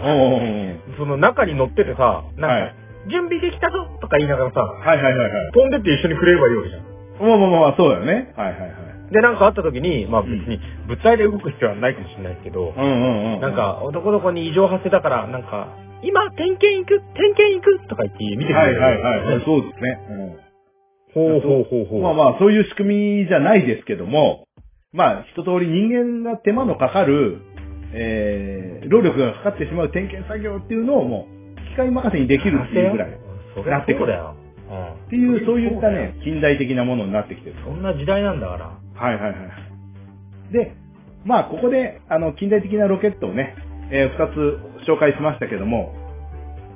[0.98, 2.74] その中に乗っててさ、なんか、はい
[3.08, 5.52] 準備できたぞとか言いながらさ、はいはいはいはい。
[5.52, 6.82] 飛んでって一緒にくれればいいわけじゃん。
[7.26, 8.32] まあまあまあまあ、そうだよね。
[8.36, 8.70] はいはいはい。
[9.12, 13.40] で、なんかあった時に、まあ別うんに物体で動く必要はないかもしれないけど、うんうんうん。
[13.40, 15.68] なん、か、どこどこに異常発生だから、なんか、
[16.02, 18.80] 今、点検行く点検行くとか言って見てくはいれる。
[18.80, 19.40] はいはいはい。
[19.44, 20.00] そうですね。
[20.10, 20.47] うん。
[21.18, 22.02] ほうほうほうほう。
[22.02, 24.46] まあまあ、そういう仕組みじゃないですけども、
[24.92, 27.40] まあ、一通り人間が手間のかかる、
[27.92, 33.10] えー、労力がかかってしまう点検作業っていうのをもう、機械任せにできるっていうぐらい。
[33.10, 33.12] っ
[33.54, 33.94] そりゃそ
[34.70, 35.08] うん。
[35.08, 37.56] ていう、そういったね、近代的なものになってきてる。
[37.64, 38.66] そんな時代なんだから。
[38.94, 39.36] はいはいは
[40.50, 40.52] い。
[40.52, 40.74] で、
[41.24, 43.54] まあ、ここで、あの、近代的なロケットをね、
[43.90, 45.94] えー二つ紹介しましたけども、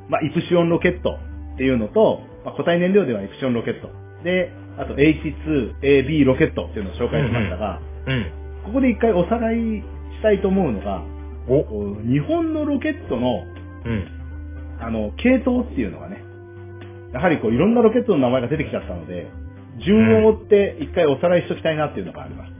[0.08, 1.18] まあ、イプシオンロケット
[1.54, 3.88] っていうのと、まあ、固体燃料ではイプシオンロケット。
[4.22, 8.32] で、あと H2AB ロケットっていうのを紹介しましたが、うん。
[8.64, 9.84] ここで一回おさらいし
[10.22, 11.02] たいと思うのが、
[12.06, 13.44] 日本のロケットの、
[13.84, 14.08] うん。
[14.80, 16.22] あの、系統っていうのがね、
[17.12, 19.28] やはりこういろんなロケットの名前が出てきちゃったので、
[19.84, 22.52] 順を追って一回おさらいしときたいなっていうのがあります。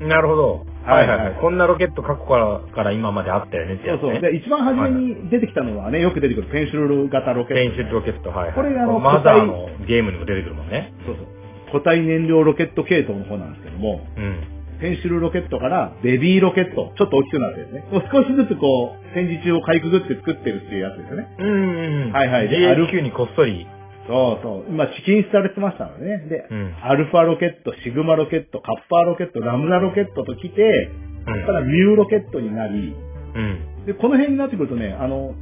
[0.00, 0.66] なるほど。
[0.92, 1.40] はいいはいいはい。
[1.40, 4.14] こんなロケット過去からから今まであったよねってそうそう。
[4.14, 4.30] やつね。
[4.32, 7.62] で、一番初めに出てきたのはね、よく出てくるペンシル型ロケット。
[7.62, 8.54] ペンシルロケット、はいはい。
[8.54, 10.92] これがあのマザーのゲームにも出てくるもんね。
[11.04, 11.26] そうそう。
[11.72, 14.58] 固体燃料ロケット系統の方なんですけども、うん。
[14.80, 17.84] ペンシルロケットからベビーロケット、ちょっと大きくなってるね。
[17.90, 21.28] こう少しずつこう、戦時中をかいくぐって作ってるっていうやつですよね。
[21.38, 22.12] うんうんうん。
[22.12, 23.66] はいはいで GHQ にこっそり。
[24.08, 24.72] そうそう。
[24.72, 26.28] 今、試金されてましたのでね。
[26.28, 26.74] で、うん。
[26.82, 30.90] アルファロケット、シグマロケット、カッパーロケット、ラムダロケットと来て、
[31.26, 32.96] そこからミューロケットになり、
[33.34, 33.86] うん。
[33.86, 35.34] で、この辺になってくるとね、あの、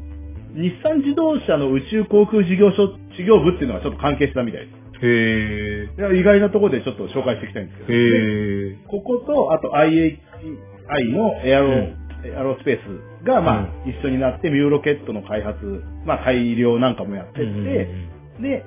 [0.55, 4.87] 日産自動車の宇宙航空事業所、事業部っていうのがちょっと関係したみたいです。
[5.03, 7.87] へいや意外なところでちょっと紹介していきたいんですけー。
[7.87, 7.93] ど。
[7.93, 8.87] でへー。
[8.89, 10.19] ここと、あと IHI
[11.13, 12.79] のエアロ、うんエアロスペー
[13.23, 18.65] スが、まあ、一緒になってミューロケットの開発、まあ、改良なんかもやってって、うんうんうんで、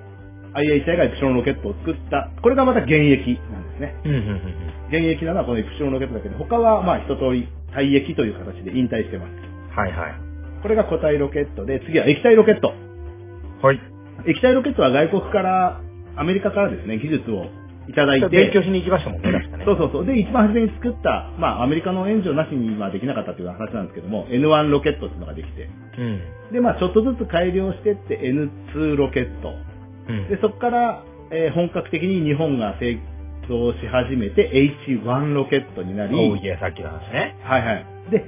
[0.54, 2.30] IHI がエプシロンロケットを作った。
[2.42, 3.96] これがまた現役なんですね。
[4.06, 9.30] うんうんうん現役なのはこのエプシロンロケットだけで、他はまあ一通り退役という形で引退してます。
[9.30, 9.76] うん。
[9.78, 10.14] はいはい。
[10.64, 12.74] これが固体ロケットで、次は液体ロケット。
[13.62, 13.80] はい。
[14.28, 15.82] 液体ロケットは外国から、
[16.16, 17.46] アメリカからですね、技術を
[17.90, 19.66] いただいて、勉強しに行きましたもんね、確かね。
[19.66, 20.06] そうそうそう。
[20.06, 26.54] で、一番初めに作った、まあ、アメリカの援助なしにはできなかったという話なんですけども、N1 ロケットっていうのができて、うん。
[26.54, 29.54] で、まあ、ちょっとずつ改良してって N2 ロケット。
[30.08, 30.30] うん。
[30.30, 32.98] で、そこから、えー本格的に日本が製
[33.48, 34.52] 造し始めて
[34.88, 37.36] H1 ロケットになり、おいや、さっきの話ね。
[37.44, 37.86] はいはい。
[38.12, 38.24] で、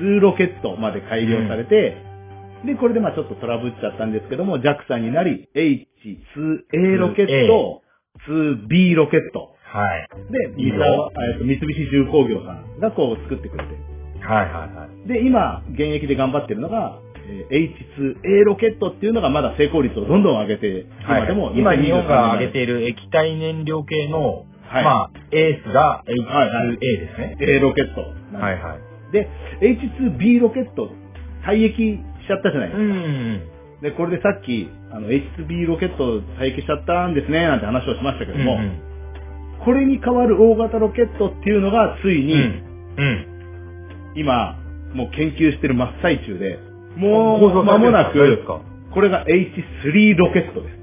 [0.00, 1.96] H2 ロケットまで改良されて、
[2.64, 7.82] で、これでまあちょっとトラブっちゃったんですけども、JAXA になり、H2A ロケット、
[8.28, 9.56] 2B ロケット。
[9.62, 10.08] はい。
[10.32, 13.74] で、三菱重工業さんがこう作ってくれて。
[14.20, 15.08] はいはいはい。
[15.08, 16.98] で、今、現役で頑張ってるのが、
[17.28, 27.36] えー H2A ロケットっていうのがまだ成功率をどんどん上げて、今でも、今日本が上げていいる液体燃料系の、はいまあ、エースがはいはい H2A ですね。
[27.40, 28.00] A ロケット。
[28.36, 29.12] はいはい。
[29.12, 29.28] で、
[29.60, 30.90] H2B ロケット、
[31.46, 32.82] 退役しちゃったじゃないですか。
[32.82, 33.56] うん。
[33.82, 38.86] で、これでさっき、あの、H2B ロケット退役しちゃったんですね、なんて話をしましたけども、うん
[39.64, 42.94] これに代わる大型ロケットっていうのが、ついに、うん。
[42.98, 44.12] うん。
[44.14, 44.58] 今、
[44.94, 46.60] もう研究してる真っ最中で、
[46.96, 48.44] もう、間もなく、
[48.92, 50.76] これが H3 ロケットです。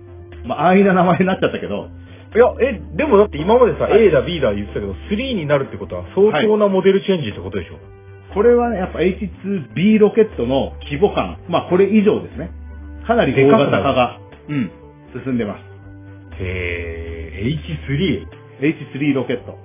[0.45, 1.87] まあ、安易な名前になっちゃったけど、
[2.35, 7.77] いや、え、でもだって今までさ、A だ B だ言ってたけど、3になるってことは相当なモデルチェンジってことでしょ、
[8.33, 12.51] これはね、やっぱ H2B ロケットの規模感、まあ、これ以上ですね。
[13.07, 14.71] かなり大型化が、うん、
[15.25, 15.59] 進んでます。
[16.39, 18.27] へー、H3?
[18.61, 19.57] H3 ロケット。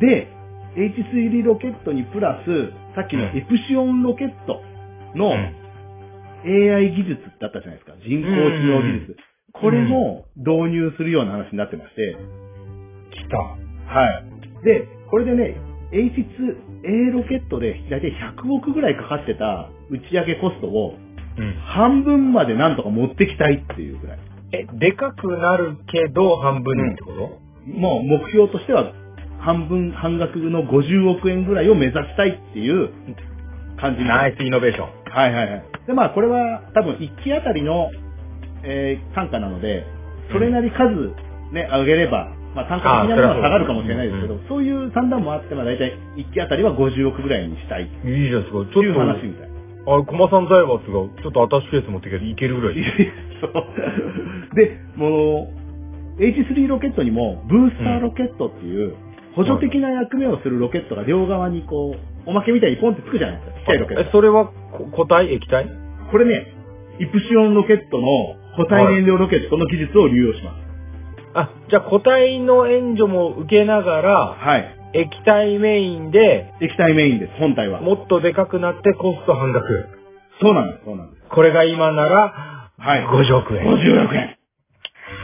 [0.00, 0.28] で、
[0.76, 4.62] H3 ロケットにプラス、さっきのうんエプシオンロケット
[5.14, 5.66] のうん
[6.46, 7.92] AI 技術だったじゃないですか。
[8.06, 9.16] 人工知能技術。
[9.52, 12.16] これも導入するような話になってまして、
[13.10, 13.38] 来た。
[13.38, 14.06] は
[14.60, 14.64] い。
[14.64, 15.56] で、これでね、
[15.92, 20.94] H2A ロケットで大体100億ぐらいかかってた打ち上げコストを
[21.38, 21.54] うん。
[21.66, 24.18] 半分までなんとか持ってきたいっていうぐらい。
[24.52, 28.92] え、でかくなるけど半分にってこと、もう目標としては
[29.40, 32.90] 半分、半額の50億円ぐらいを目指したいっていう
[33.80, 34.88] 感じにナイスイノベーション。
[35.12, 35.64] はいはいはい。
[35.86, 37.90] で、まあこれは多分1機あたりの、
[38.64, 39.84] えー単価なので、
[40.32, 41.14] それなり数
[41.52, 48.66] ね、上げれば、まあ単価的なものは下がるかもしれないですけど、そういう算段もあって、まあ大体1機あたりは50億ぐらいにしたいっいいじゃん、すごい。
[48.66, 49.55] ちていうょっ話みたい。
[49.86, 52.76] と、あ、駒さん財閥がちょっとアタッシュケース持ってけどいけるぐらい。
[53.40, 54.54] そう。
[54.54, 55.48] で、も
[56.18, 58.94] う、H3 ロケットにも、ブースターロケットっていう、
[59.34, 63.58] 補助的な役目をするロケットが両側にこう、おまけみたいにポンってつくじゃないですか。
[63.60, 64.10] ちっちゃいロケッえ、ト。
[64.10, 65.68] それはこ固体液体？
[66.10, 66.54] これね、
[66.98, 68.06] イプシオンロケットの
[68.56, 70.56] 固体燃料ロケットの技術を利用します。
[71.34, 74.75] あ、じゃあ固体の援助も受けながら、はい。
[74.96, 77.80] 液体メインで、液体メインです、本体は。
[77.82, 79.88] もっとでかくなってコスト半額。
[80.40, 81.22] そうなんです、そうなんです。
[81.28, 83.06] これが今なら、はい。
[83.06, 83.66] 50億円。
[83.66, 84.36] 50億円。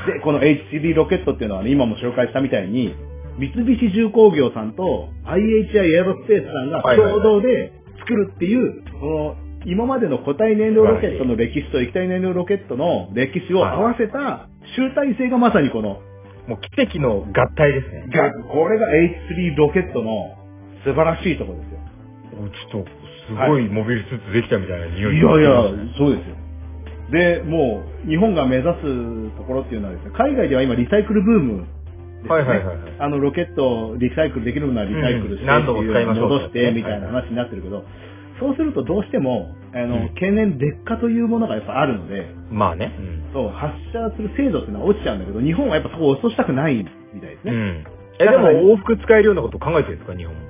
[0.07, 2.95] で、この HCD ロケットっていうのはね、今も紹介したみたいに、
[3.39, 16.01] 三菱重工業さんと IHI エアロスペースさんが共同で作るっていう、この、今までの固体燃料ロケットの歴史と液体燃料ロケットの歴史を合わせた集大成がまさにこの、
[16.47, 18.07] もう奇跡の合体ですね。
[18.12, 20.36] がこれが H3 ロケットの
[20.84, 21.78] 素晴らしいところですよ。
[22.70, 22.90] ちょっと、
[23.28, 25.62] すごいモビルスーツできたみたいな匂いいやいや、
[25.97, 26.36] そうですよ。
[27.12, 31.66] で、もう、日本が目指すところっていうのはですね、海外では今リサイクルブーム
[32.22, 32.28] ね。
[32.28, 37.84] はいはいはいはいあの、ロケットをリサイクルできるのならリサイクルして、うん何度も使いましょう戻して、みたいな話になってるけど、
[38.40, 42.93] そうするとどうしても、あの、うん経年劣化というものがやっぱあるので、まあね。
[43.33, 47.53] そう、発射する精度っていうのは落ちちゃうんだけど、日本はやっぱそこを落としたくないみたいですね。
[47.53, 47.85] うん。
[48.20, 50.41] え、でも往復使えるようなこと考えてるんですか、日本も？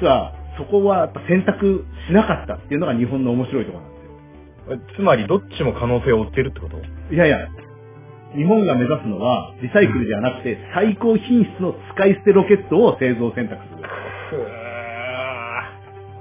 [0.00, 4.94] 実は、そこはやっぱ選択しなかったっていうのが日本の面白いところなんですよ。
[4.94, 6.76] えつまり、どっちも可能性を追ってるってこと？
[7.12, 7.48] いやいや、
[8.36, 14.44] 日本が目指すのは、リサイクルではなくて、最高品質の使い捨てロケットを製造選択する。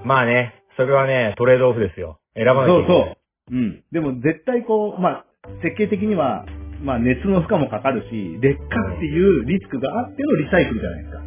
[0.06, 2.20] まあね、それはね、トレードオフですよ。
[2.36, 3.04] 選ばなきゃそいうけない。
[3.06, 3.56] そう。
[3.56, 3.84] うん。
[3.92, 5.26] でも絶対こう、まあ、
[5.62, 6.46] 設計的には、
[6.82, 11.22] まあ熱の負荷もかかるし、劣化っていうリスクがあってのリサイクルじゃないですか。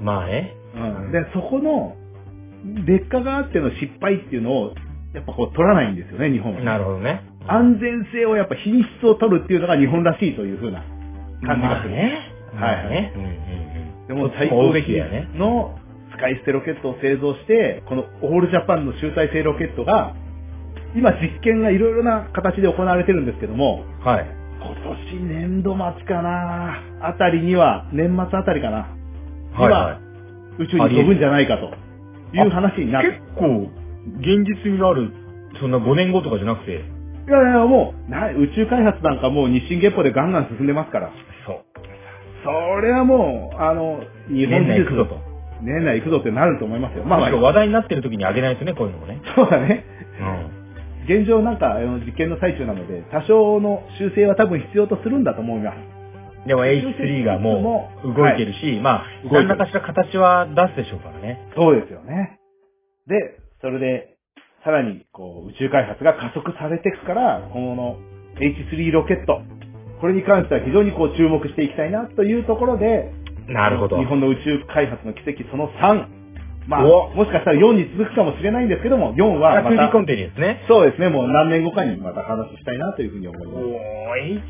[0.00, 0.54] まあね。
[0.74, 1.12] うん。
[1.12, 1.96] で、そこの、
[2.86, 4.74] 劣化があっての失敗っていうのを、
[5.14, 6.60] やっぱこう取らないんですよね、日本は。
[6.62, 7.22] なるほどね。
[7.46, 10.84] 安全性をやっぱ品質を取るっていうのが日本らしいというふうな
[11.44, 11.90] 感じがする。
[11.90, 12.32] ね。
[12.54, 13.12] はいまあね。
[13.14, 13.32] うんうんう
[14.04, 14.06] ん。
[14.08, 14.72] でも最高。
[15.34, 15.78] の
[16.22, 20.14] 使い捨てロケットを製造して、このオールジャパンの集大成ロケットが、
[20.94, 24.26] 今実験がいろいろな形で行われてるんですけども、はい。
[24.62, 24.70] 今
[25.10, 28.86] 年年度末かなあたりには、年末あたりかな
[29.58, 30.00] にはいはは、
[30.60, 31.74] 宇宙に飛ぶんじゃないかと
[32.36, 33.08] いう話になって。
[33.10, 33.68] 結構、
[34.20, 35.10] 現実味のある、
[35.58, 36.72] そんな5年後とかじゃなくて。
[36.72, 41.10] いやいや、もう、な宇宙開発なんかもう日進月歩でガンガン進んでますから。
[41.46, 41.64] そう。
[42.44, 45.31] それはもう、あの、日本技術行くぞと。
[45.62, 47.04] 年内行くぞってなると思いますよ。
[47.04, 49.20] まあまあ、話題になってる時にあげないとね、こういうのもね。
[49.34, 49.84] そうだね。
[50.20, 50.62] うん。
[51.04, 56.46] 現状なんかあの実験の最中なので、多少の修正は多分必要とするんだと思います。
[56.46, 61.38] でも H3 がもう動いてるし、まあ、動いてる何らかしら形は出すでしょうからね。
[61.56, 62.38] そうですよね。
[63.06, 64.16] で、それで、
[64.64, 67.96] さらにこう宇宙開発が加速されていくから、今後の
[68.38, 69.42] H3 ロケット、
[70.00, 73.12] これに関しては非常にこう注目していきたいなというところで、
[73.48, 73.98] なるほど。
[73.98, 76.22] 日本の宇宙開発の奇跡その3。
[76.68, 80.62] まあ、おもしかしたら4に続くかもしれないんですけども、4はまた 2D、コンテニューですね。
[80.68, 83.56] そうですね、もう何年後かにまた話したいなというふうに思います。
[83.56, 84.42] おー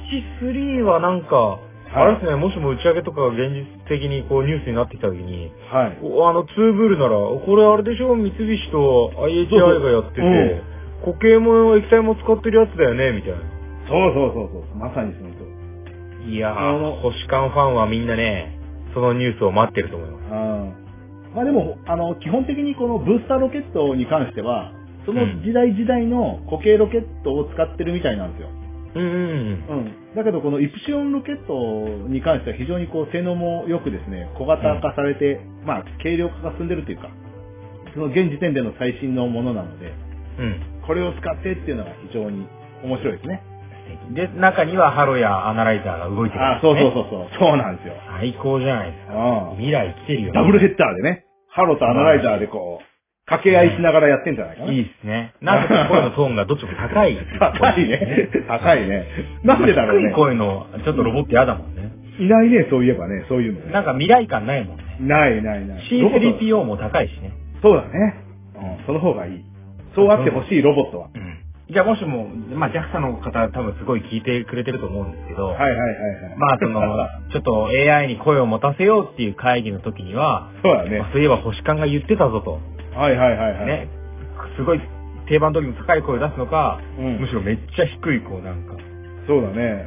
[0.42, 1.58] H3 はなんか、
[1.94, 5.98] あれですね、もしも打ち上げとかが現実的にこうニュースになってきた時に、はい。
[6.02, 10.72] おあの、ツーブールなら、これあれでしょ三菱と IHI がやってて、うん
[11.02, 13.38] 固形も液体も使ってるやつだよね、みたいな。
[13.88, 15.42] そうそうそうそう、まさにその通
[16.26, 16.36] り。
[16.36, 18.56] いやあのー、星間ファンはみんなね、
[18.94, 20.32] そのニュースを待ってると思います。
[20.32, 20.82] うん
[21.34, 24.72] まあでも、あの、基本的にこのブースターロケットに関しては、
[25.06, 28.50] その時代時代の固形ロケットを使ってるみたいなんですよ。
[28.94, 29.18] うんうんうん。
[29.18, 30.14] うん。
[30.14, 37.08] だけどこのイプシオンロケットに関しては非常にこう性能も良くですね、小型化されて、まあ軽量化が進んでるというか、
[37.94, 39.92] その現時点での最新のものなので、
[40.38, 40.60] うん。
[40.86, 42.46] これを使ってっていうのが非常に
[42.84, 43.42] 面白いですね。
[44.14, 47.28] で、中にはハロやアナライザーが動いてる、あ、そうそうそうそう。
[47.38, 47.94] そうなんですよ。
[48.18, 49.14] 最高じゃないですか。
[49.14, 52.92] うん未来来てるよ、ダブルヘッダーでね、ハロとアナライザーでこう、
[53.26, 54.72] 掛け合いしながらやってんじゃないかな。
[54.72, 55.34] いいですね。
[55.40, 57.16] なんか声のトーンがどっちも高い。
[57.38, 58.28] 高いね。
[58.48, 59.06] 高いね。
[59.44, 60.14] なんでだろう低いね。
[60.14, 61.92] 声の、ちょっとロボット嫌だもんね。
[62.18, 63.72] いないね、そういえばね、そういうのね。
[63.72, 64.84] なんか未来感ないもんね。
[65.00, 66.00] ないないない。
[66.00, 67.32] ロボット C3PO も高いしね。
[67.62, 68.16] そうだね。
[68.56, 69.44] うん、その方がいい。
[69.94, 71.08] そうあってほしいロボットは。
[71.14, 71.41] うん。
[71.72, 76.38] じゃあもしも、まあ JAXA の方多分すごい聞いてくれてると思うんですけど、はいはいはいはい。
[76.38, 76.80] まあその、
[77.32, 81.08] ちょっと AI に声を持たせようっていう会議の時には、そうだねまあ。
[81.12, 82.60] そういえば星間が言ってたぞと。
[82.94, 83.66] はいはいはいはい。
[83.66, 83.88] ね。
[84.56, 84.80] すごい
[85.26, 88.74] 定番通りの高い声を出すのか、うんむしろめっちゃ低いこうなんか、
[89.26, 89.86] そうだね。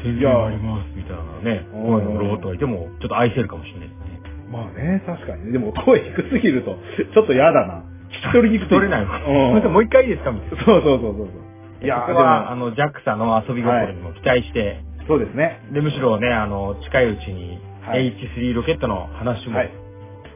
[0.00, 4.20] 天然ありますみたいなね、うん声のロボットがいても、ちょっと愛せるかもしれないですね。
[4.52, 5.52] まあね、確かにね。
[5.52, 6.78] でも声低すぎると、
[7.12, 7.82] ちょっと嫌だな。
[8.10, 8.68] 聞き取りにくい。
[8.68, 9.48] 取れないの。
[9.48, 9.54] うん。
[9.54, 10.64] またもう一回いいですかみたいな。
[10.64, 11.84] そうそうそうそう。
[11.84, 15.60] いやここは、あの、JAXA の遊び心にも期待して、そうですね。
[15.72, 19.70] で、むしろね、あの、近いうちに、はい H3 ロケットの話もはい、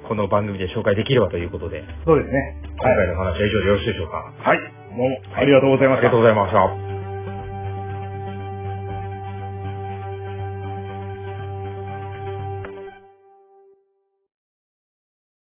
[0.09, 2.57] この番組で紹介できればということで、そうですね。
[2.79, 4.33] 今回の話は以上でよろしいでしょうか。
[4.39, 4.59] はい。
[4.59, 4.65] ど
[4.97, 6.21] うも、ありがとうございましたありがとう。
[6.21, 6.53] ございまし
[6.87, 6.92] た。